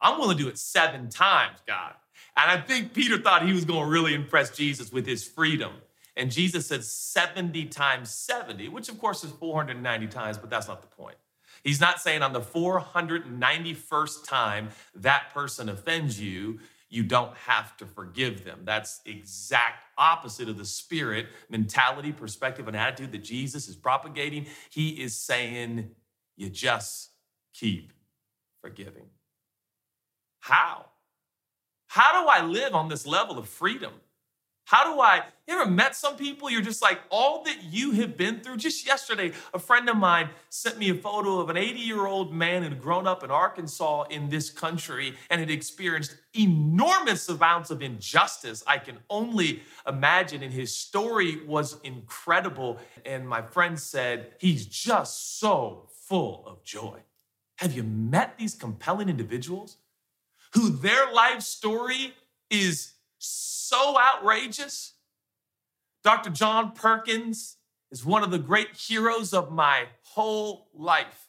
[0.00, 1.94] I'm willing to do it seven times, God.
[2.36, 5.72] And I think Peter thought he was going to really impress Jesus with his freedom.
[6.16, 10.80] And Jesus said 70 times 70, which of course is 490 times, but that's not
[10.80, 11.16] the point.
[11.62, 17.86] He's not saying on the 491st time that person offends you, you don't have to
[17.86, 18.60] forgive them.
[18.64, 24.46] That's exact opposite of the spirit, mentality, perspective, and attitude that Jesus is propagating.
[24.70, 25.90] He is saying
[26.36, 27.10] you just
[27.52, 27.92] keep
[28.60, 29.06] forgiving.
[30.40, 30.86] How?
[31.88, 33.92] How do I live on this level of freedom?
[34.64, 35.22] How do I?
[35.46, 36.50] You ever met some people?
[36.50, 38.56] You're just like, all that you have been through.
[38.56, 42.32] Just yesterday, a friend of mine sent me a photo of an 80 year old
[42.32, 47.70] man who had grown up in Arkansas in this country and had experienced enormous amounts
[47.70, 48.64] of injustice.
[48.66, 50.42] I can only imagine.
[50.42, 52.78] And his story was incredible.
[53.04, 57.00] And my friend said, he's just so full of joy.
[57.58, 59.76] Have you met these compelling individuals
[60.54, 62.14] who their life story
[62.48, 64.93] is so outrageous.
[66.04, 66.28] Dr.
[66.28, 67.56] John Perkins
[67.90, 71.28] is one of the great heroes of my whole life.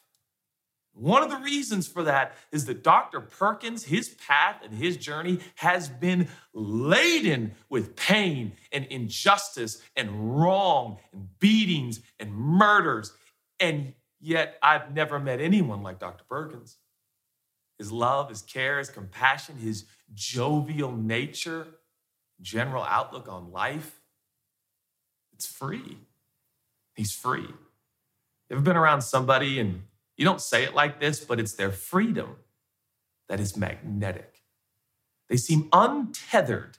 [0.92, 3.20] One of the reasons for that is that Dr.
[3.20, 10.98] Perkins, his path and his journey has been laden with pain and injustice and wrong
[11.12, 13.12] and beatings and murders.
[13.60, 16.24] And yet, I've never met anyone like Dr.
[16.28, 16.78] Perkins.
[17.78, 21.66] His love, his care, his compassion, his jovial nature,
[22.40, 24.00] general outlook on life,
[25.36, 25.98] it's free.
[26.94, 27.42] He's free.
[27.42, 29.82] You ever been around somebody and
[30.16, 32.36] you don't say it like this, but it's their freedom
[33.28, 34.42] that is magnetic.
[35.28, 36.78] They seem untethered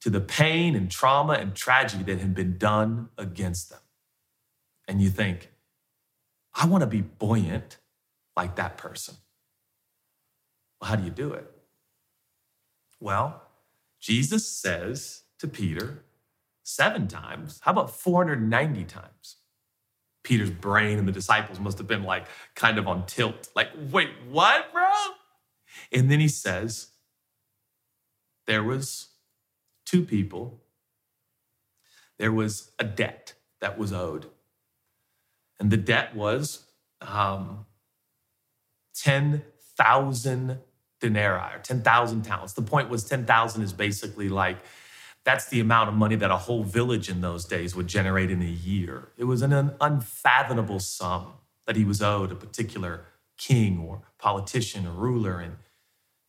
[0.00, 3.80] to the pain and trauma and tragedy that had been done against them.
[4.86, 5.50] And you think,
[6.54, 7.78] I want to be buoyant
[8.36, 9.16] like that person.
[10.80, 11.50] Well, how do you do it?
[13.00, 13.42] Well,
[14.00, 16.04] Jesus says to Peter
[16.68, 17.60] seven times.
[17.62, 19.36] How about 490 times?
[20.22, 23.48] Peter's brain and the disciples must have been like kind of on tilt.
[23.56, 24.90] Like, wait, what, bro?
[25.92, 26.88] And then he says,
[28.46, 29.08] there was
[29.86, 30.60] two people.
[32.18, 34.26] There was a debt that was owed.
[35.58, 36.66] And the debt was
[37.00, 37.64] um,
[38.94, 40.58] 10,000
[41.00, 42.52] denarii or 10,000 talents.
[42.52, 44.58] The point was 10,000 is basically like
[45.28, 48.40] that's the amount of money that a whole village in those days would generate in
[48.40, 49.08] a year.
[49.18, 51.34] It was an unfathomable sum
[51.66, 53.04] that he was owed a particular
[53.36, 55.38] king or politician or ruler.
[55.38, 55.56] And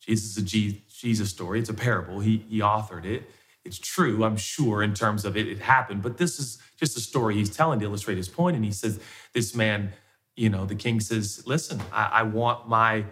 [0.01, 1.61] Jesus is a Jesus story.
[1.61, 2.19] It's a parable.
[2.19, 3.23] He, he authored it.
[3.63, 6.01] It's true, I'm sure, in terms of it, it happened.
[6.01, 8.57] But this is just a story he's telling to illustrate his point.
[8.57, 8.99] And he says,
[9.33, 9.93] This man,
[10.35, 13.05] you know, the king says, Listen, I, I want my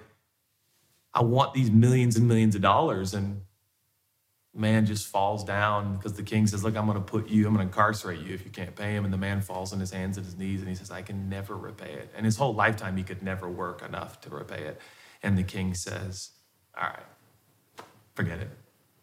[1.14, 3.14] I want these millions and millions of dollars.
[3.14, 3.44] And
[4.58, 7.54] man just falls down because the king says, Look, I'm going to put you, I'm
[7.54, 9.06] going to incarcerate you if you can't pay him.
[9.06, 11.30] And the man falls on his hands and his knees and he says, I can
[11.30, 12.12] never repay it.
[12.16, 14.82] And his whole lifetime, he could never work enough to repay it.
[15.24, 16.32] And the king says,
[16.76, 17.86] All right,
[18.16, 18.50] forget it.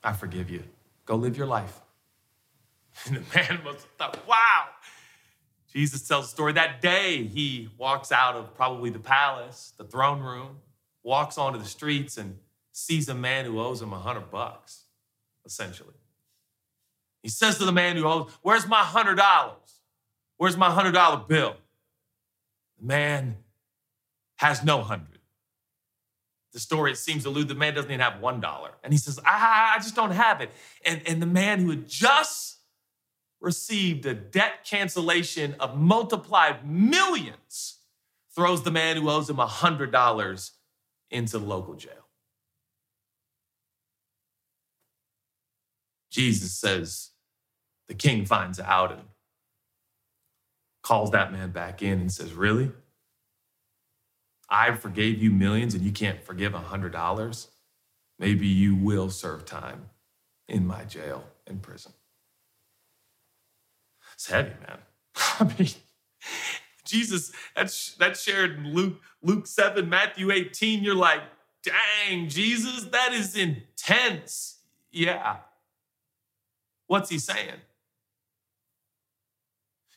[0.02, 0.64] I forgive you.
[1.06, 1.80] Go live your life.
[3.06, 4.66] And the man must have thought, Wow.
[5.72, 10.20] Jesus tells the story that day he walks out of probably the palace, the throne
[10.20, 10.58] room,
[11.02, 12.38] walks onto the streets and
[12.70, 14.83] sees a man who owes him a hundred bucks,
[15.44, 15.94] essentially.
[17.22, 19.80] He says to the man who owes, Where's my hundred dollars?
[20.36, 21.56] Where's my hundred dollar bill?
[22.78, 23.36] The man
[24.36, 25.18] has no hundred.
[26.52, 28.70] The story it seems allude the man doesn't even have one dollar.
[28.84, 30.50] And he says, I, I just don't have it.
[30.84, 32.58] And, and the man who had just
[33.40, 37.78] received a debt cancellation of multiplied millions
[38.34, 40.52] throws the man who owes him a hundred dollars
[41.10, 42.03] into the local jail.
[46.14, 47.10] Jesus says
[47.88, 49.02] the king finds out and
[50.80, 52.70] calls that man back in and says, Really?
[54.48, 57.48] I forgave you millions and you can't forgive a hundred dollars?
[58.20, 59.86] Maybe you will serve time
[60.48, 61.92] in my jail in prison.
[64.12, 64.78] It's heavy, man.
[65.16, 65.70] I mean,
[66.84, 70.84] Jesus, that's that's shared in Luke, Luke 7, Matthew 18.
[70.84, 71.22] You're like,
[71.64, 74.58] dang, Jesus, that is intense.
[74.92, 75.38] Yeah.
[76.86, 77.60] What's he saying?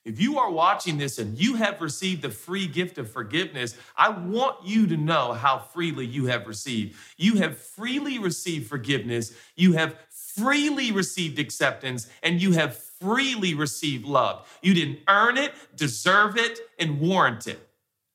[0.07, 4.07] If you are watching this and you have received the free gift of forgiveness, I
[4.07, 6.95] want you to know how freely you have received.
[7.17, 14.05] You have freely received forgiveness, you have freely received acceptance, and you have freely received
[14.05, 14.47] love.
[14.61, 17.67] You didn't earn it, deserve it, and warrant it.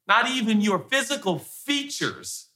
[0.08, 2.46] Not even your physical features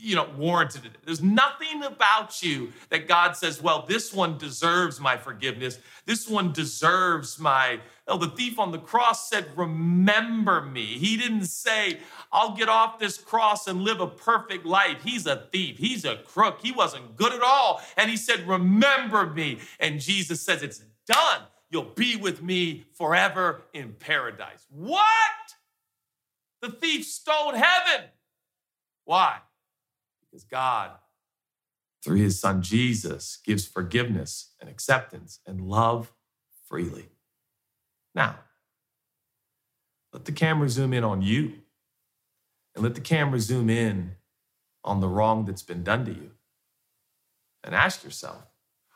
[0.00, 0.92] you know, warranted it.
[1.04, 5.78] There's nothing about you that God says, well, this one deserves my forgiveness.
[6.06, 7.80] This one deserves my.
[8.08, 10.84] Oh, the thief on the cross said, remember me.
[10.84, 11.98] He didn't say,
[12.32, 15.02] I'll get off this cross and live a perfect life.
[15.04, 15.78] He's a thief.
[15.78, 16.60] He's a crook.
[16.62, 17.80] He wasn't good at all.
[17.96, 19.58] And he said, remember me.
[19.78, 21.42] And Jesus says, it's done.
[21.70, 24.66] You'll be with me forever in paradise.
[24.70, 25.04] What?
[26.60, 28.06] The thief stole heaven.
[29.04, 29.38] Why?
[30.30, 30.92] Because God,
[32.04, 36.12] through his son Jesus, gives forgiveness and acceptance and love
[36.68, 37.08] freely.
[38.14, 38.36] Now,
[40.12, 41.54] let the camera zoom in on you
[42.74, 44.12] and let the camera zoom in
[44.84, 46.30] on the wrong that's been done to you.
[47.62, 48.46] And ask yourself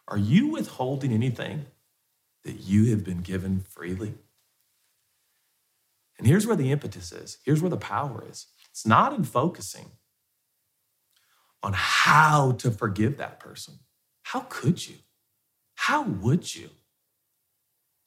[0.07, 1.67] are you withholding anything
[2.45, 4.15] that you have been given freely?
[6.19, 7.39] And here's where the impetus is.
[7.45, 8.47] Here's where the power is.
[8.71, 9.93] It's not in focusing
[11.65, 13.75] on how to forgive that person.
[14.23, 14.97] How could you?
[15.75, 16.69] How would you?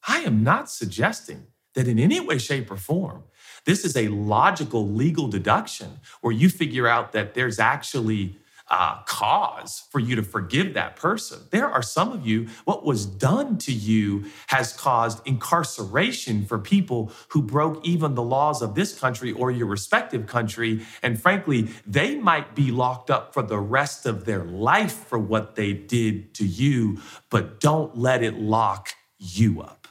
[0.07, 3.23] I am not suggesting that in any way, shape, or form,
[3.65, 8.37] this is a logical legal deduction where you figure out that there's actually
[8.69, 11.39] uh, cause for you to forgive that person.
[11.51, 17.11] There are some of you, what was done to you has caused incarceration for people
[17.29, 20.85] who broke even the laws of this country or your respective country.
[21.01, 25.55] And frankly, they might be locked up for the rest of their life for what
[25.55, 29.87] they did to you, but don't let it lock you up.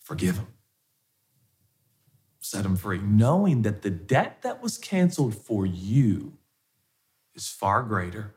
[0.00, 0.48] Forgive them
[2.44, 6.36] set them free, knowing that the debt that was canceled for you
[7.34, 8.34] is far greater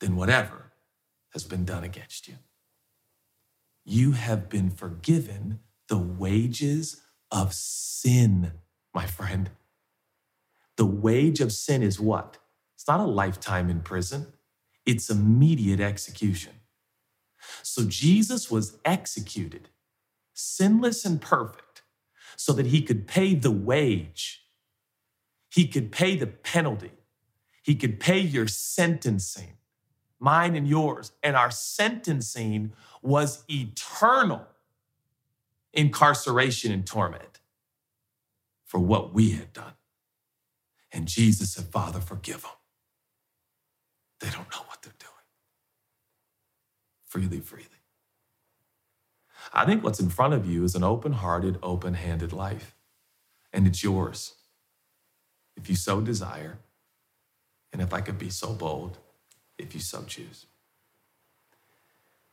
[0.00, 0.72] than whatever
[1.32, 2.34] has been done against you.
[3.84, 8.52] You have been forgiven the wages of sin,
[8.94, 9.50] my friend.
[10.76, 12.38] The wage of sin is what?
[12.74, 14.32] It's not a lifetime in prison,
[14.86, 16.52] it's immediate execution.
[17.62, 19.68] So Jesus was executed,
[20.32, 21.82] sinless and perfect,
[22.36, 24.44] so that he could pay the wage,
[25.50, 26.92] he could pay the penalty
[27.64, 29.54] he could pay your sentencing,
[30.20, 31.12] mine and yours.
[31.22, 34.46] And our sentencing was eternal
[35.72, 37.40] incarceration and torment
[38.66, 39.72] for what we had done.
[40.92, 42.50] And Jesus said, Father, forgive them.
[44.20, 45.10] They don't know what they're doing.
[47.06, 47.68] Freely, freely.
[49.54, 52.76] I think what's in front of you is an open hearted, open handed life,
[53.54, 54.34] and it's yours
[55.56, 56.58] if you so desire
[57.74, 58.98] and if I could be so bold,
[59.58, 60.46] if you so choose.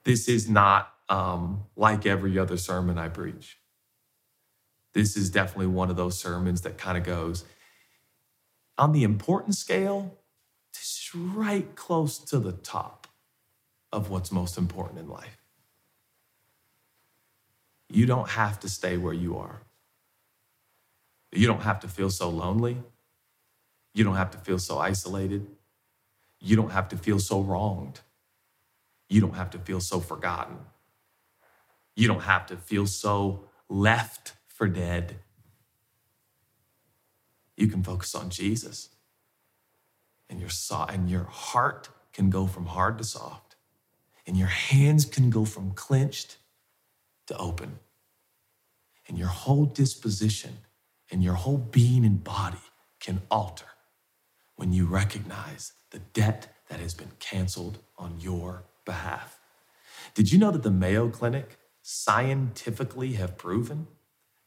[0.04, 3.58] This is not um, like every other sermon I preach.
[4.94, 7.44] This is definitely one of those sermons that kind of goes
[8.78, 10.16] on the important scale,
[10.76, 13.08] is right close to the top
[13.92, 15.38] of what's most important in life.
[17.90, 19.64] You don't have to stay where you are.
[21.32, 22.78] You don't have to feel so lonely.
[23.94, 25.48] You don't have to feel so isolated.
[26.40, 28.02] You don't have to feel so wronged.
[29.10, 30.58] You don't have to feel so forgotten.
[31.96, 35.18] You don't have to feel so left for dead.
[37.58, 38.90] You can focus on Jesus.
[40.30, 43.56] And your, so- and your heart can go from hard to soft.
[44.26, 46.38] And your hands can go from clenched
[47.28, 47.80] to open.
[49.08, 50.60] And your whole disposition
[51.12, 52.58] and your whole being and body
[53.00, 53.66] can alter
[54.62, 59.40] when you recognize the debt that has been canceled on your behalf.
[60.14, 63.88] Did you know that the Mayo Clinic scientifically have proven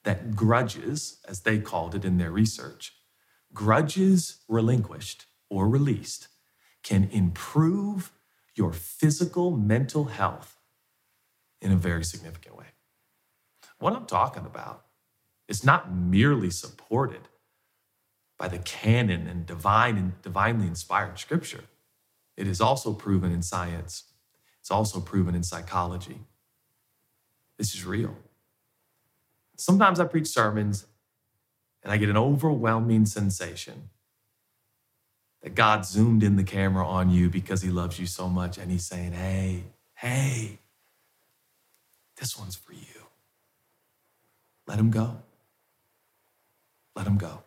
[0.05, 2.93] that grudges, as they called it in their research,
[3.53, 6.29] grudges relinquished or released
[6.85, 8.13] can improve
[8.55, 10.61] your physical mental health
[11.61, 12.67] in a very significant way.
[13.81, 14.85] What I'm talking about
[15.49, 17.27] is not merely supported
[18.39, 21.65] by the canon and divine and divinely inspired scripture.
[22.37, 24.05] It is also proven in science.
[24.61, 26.21] It's also proven in psychology.
[27.59, 28.17] This is real.
[29.57, 30.87] Sometimes I preach sermons
[31.83, 33.91] and I get an overwhelming sensation
[35.43, 38.71] that God zoomed in the camera on you because he loves you so much and
[38.71, 39.65] he's saying, hey,
[39.95, 40.59] hey,
[42.17, 43.07] this one's for you.
[44.67, 45.19] Let him go.
[46.97, 47.43] Let him go.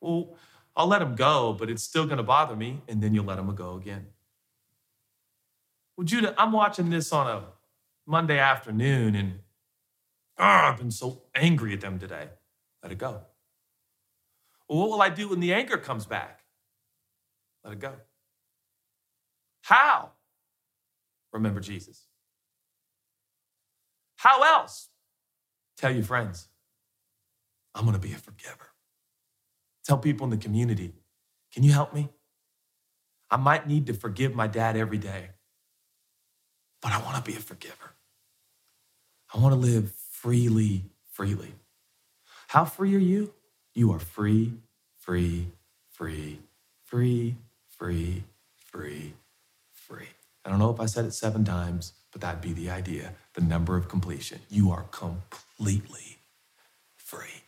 [0.00, 0.36] Well,
[0.76, 2.82] I'll let him go, but it's still going to bother me.
[2.88, 4.06] And then you'll let him go again.
[5.96, 7.44] Well, Judah, I'm watching this on a
[8.06, 9.40] Monday afternoon and
[10.38, 12.28] oh, I've been so angry at them today.
[12.82, 13.20] Let it go.
[14.68, 16.40] Well, what will I do when the anger comes back?
[17.64, 17.92] Let it go.
[19.62, 20.12] How?
[21.32, 22.06] Remember Jesus.
[24.16, 24.88] How else?
[25.76, 26.48] Tell your friends,
[27.74, 28.69] I'm gonna be a forgiver.
[29.90, 30.92] Tell people in the community,
[31.52, 32.10] can you help me?
[33.28, 35.30] I might need to forgive my dad every day,
[36.80, 37.90] but I wanna be a forgiver.
[39.34, 41.54] I wanna live freely, freely.
[42.46, 43.34] How free are you?
[43.74, 44.52] You are free,
[44.96, 45.48] free,
[45.90, 46.38] free,
[46.84, 47.34] free,
[47.76, 48.22] free,
[48.70, 49.14] free,
[49.72, 50.08] free.
[50.44, 53.40] I don't know if I said it seven times, but that'd be the idea, the
[53.40, 54.38] number of completion.
[54.48, 56.18] You are completely
[56.96, 57.42] free.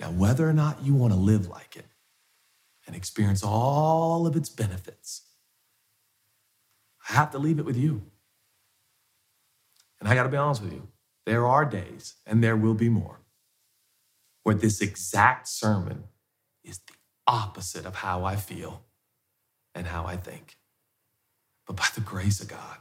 [0.00, 1.86] Now, whether or not you want to live like it
[2.86, 5.22] and experience all of its benefits,
[7.08, 8.02] I have to leave it with you.
[10.00, 10.88] And I got to be honest with you,
[11.26, 13.20] there are days, and there will be more,
[14.42, 16.04] where this exact sermon
[16.62, 16.94] is the
[17.26, 18.82] opposite of how I feel
[19.74, 20.58] and how I think.
[21.66, 22.78] But by the grace of God,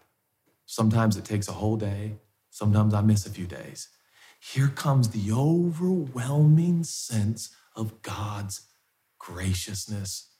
[0.65, 2.17] sometimes it takes a whole day,
[2.49, 3.87] sometimes I miss a few days.
[4.51, 8.67] Here comes the overwhelming sense of God's
[9.17, 10.31] graciousness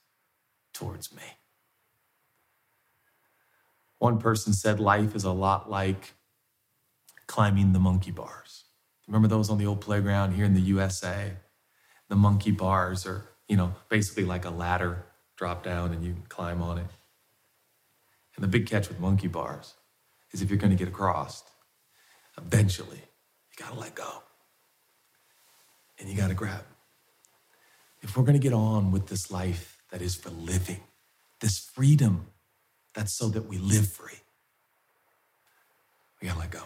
[0.74, 1.22] towards me.
[3.98, 6.12] One person said life is a lot like
[7.26, 8.64] climbing the monkey bars.
[9.08, 11.32] Remember those on the old playground here in the USA?
[12.08, 16.60] The monkey bars are, you know, basically like a ladder drop down and you climb
[16.60, 16.90] on it.
[18.36, 19.74] And the big catch with monkey bars
[20.30, 21.42] is if you're going to get across,
[22.36, 23.00] eventually
[23.58, 24.22] you got to let go
[25.98, 26.64] and you got to grab.
[28.02, 30.80] If we're going to get on with this life that is for living,
[31.40, 32.26] this freedom
[32.94, 34.18] that's so that we live free,
[36.20, 36.62] we got to let go.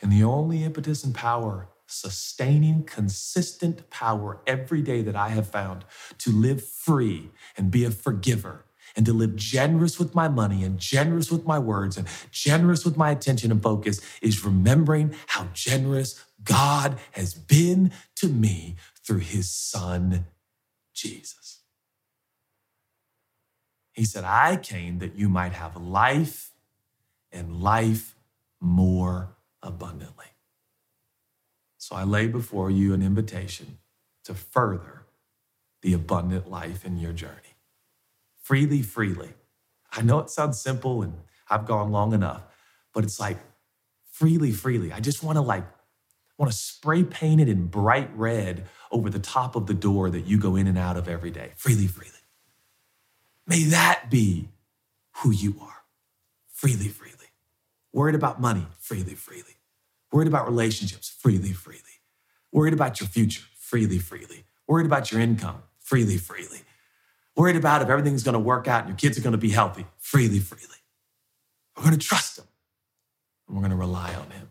[0.00, 5.84] And the only impetus and power, sustaining, consistent power every day that I have found
[6.18, 8.64] to live free and be a forgiver
[8.96, 12.96] and to live generous with my money and generous with my words and generous with
[12.96, 19.50] my attention and focus is remembering how generous God has been to me through his
[19.50, 20.26] son,
[20.94, 21.60] Jesus.
[23.92, 26.52] He said, I came that you might have life
[27.30, 28.14] and life
[28.60, 30.26] more abundantly.
[31.78, 33.78] So I lay before you an invitation
[34.24, 35.02] to further
[35.82, 37.55] the abundant life in your journey.
[38.46, 39.30] Freely, freely.
[39.90, 41.14] I know it sounds simple and
[41.50, 42.42] I've gone long enough,
[42.94, 43.38] but it's like
[44.12, 44.92] freely, freely.
[44.92, 45.64] I just want to like
[46.38, 50.28] want to spray paint it in bright red over the top of the door that
[50.28, 51.54] you go in and out of every day.
[51.56, 52.12] Freely, freely.
[53.48, 54.50] May that be
[55.16, 55.82] who you are.
[56.52, 57.30] Freely, freely.
[57.92, 59.56] Worried about money, freely, freely.
[60.12, 61.80] Worried about relationships, freely, freely.
[62.52, 64.44] Worried about your future, freely, freely.
[64.68, 66.60] Worried about your income, freely, freely.
[67.36, 69.50] Worried about if everything's going to work out and your kids are going to be
[69.50, 70.64] healthy, freely, freely.
[71.76, 72.46] We're going to trust Him
[73.46, 74.50] and we're going to rely on Him.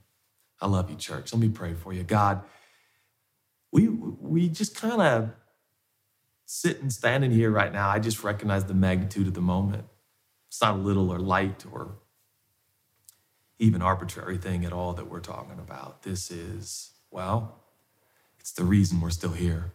[0.62, 1.34] I love you, church.
[1.34, 2.04] Let me pray for you.
[2.04, 2.44] God,
[3.72, 5.32] we, we just kind of
[6.46, 7.90] sitting, standing here right now.
[7.90, 9.86] I just recognize the magnitude of the moment.
[10.48, 11.96] It's not a little or light or
[13.58, 16.04] even arbitrary thing at all that we're talking about.
[16.04, 17.64] This is, well,
[18.40, 19.72] it's the reason we're still here.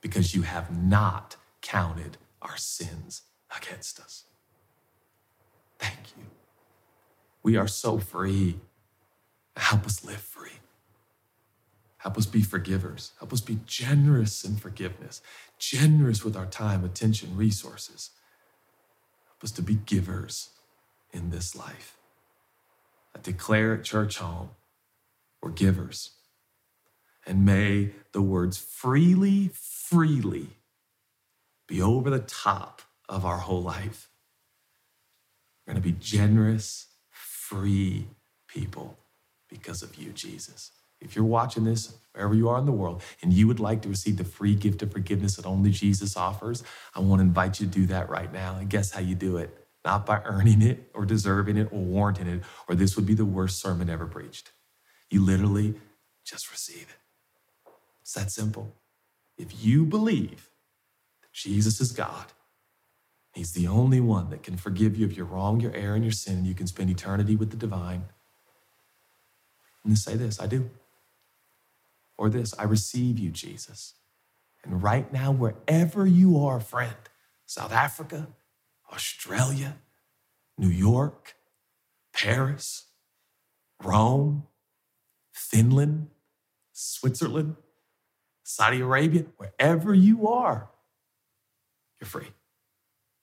[0.00, 3.22] Because you have not counted our sins
[3.56, 4.24] against us.
[5.78, 6.24] Thank you.
[7.42, 8.60] We are so free.
[9.56, 10.58] Help us live free.
[11.96, 13.12] Help us be forgivers.
[13.18, 15.22] Help us be generous in forgiveness,
[15.58, 18.10] generous with our time, attention, resources.
[19.26, 20.50] Help us to be givers
[21.12, 21.96] in this life.
[23.16, 24.50] I declare at Churchome,
[25.40, 26.10] we're givers.
[27.26, 30.58] And may the words freely, freely
[31.74, 34.08] be over the top of our whole life.
[35.66, 38.06] We're going to be generous, free
[38.46, 38.96] people
[39.48, 40.70] because of you, Jesus.
[41.00, 43.88] If you're watching this, wherever you are in the world, and you would like to
[43.88, 46.62] receive the free gift of forgiveness that only Jesus offers,
[46.94, 48.56] I want to invite you to do that right now.
[48.56, 49.58] And guess how you do it?
[49.84, 53.26] not by earning it or deserving it or warranting it, or this would be the
[53.26, 54.50] worst sermon ever preached.
[55.10, 55.74] You literally
[56.24, 57.70] just receive it.
[58.00, 58.72] It's that simple.
[59.36, 60.48] If you believe
[61.34, 62.26] Jesus is God,
[63.34, 66.12] He's the only one that can forgive you of your wrong, your error, and your
[66.12, 68.04] sin, and you can spend eternity with the divine.
[69.84, 70.70] And say this I do.
[72.16, 73.94] Or this I receive you, Jesus.
[74.62, 76.94] And right now, wherever you are, friend,
[77.44, 78.28] South Africa,
[78.92, 79.78] Australia,
[80.56, 81.34] New York,
[82.14, 82.84] Paris,
[83.82, 84.44] Rome,
[85.32, 86.06] Finland,
[86.72, 87.56] Switzerland,
[88.44, 90.70] Saudi Arabia, wherever you are,
[92.04, 92.32] you're free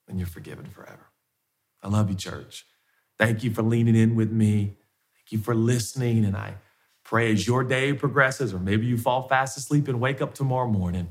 [0.08, 1.06] and you're forgiven forever.
[1.82, 2.66] I love you, church.
[3.16, 4.76] Thank you for leaning in with me.
[5.14, 6.24] Thank you for listening.
[6.24, 6.56] And I
[7.04, 10.68] pray as your day progresses, or maybe you fall fast asleep and wake up tomorrow
[10.68, 11.10] morning,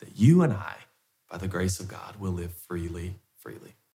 [0.00, 0.74] that you and I,
[1.30, 3.74] by the grace of God, will live freely, freely.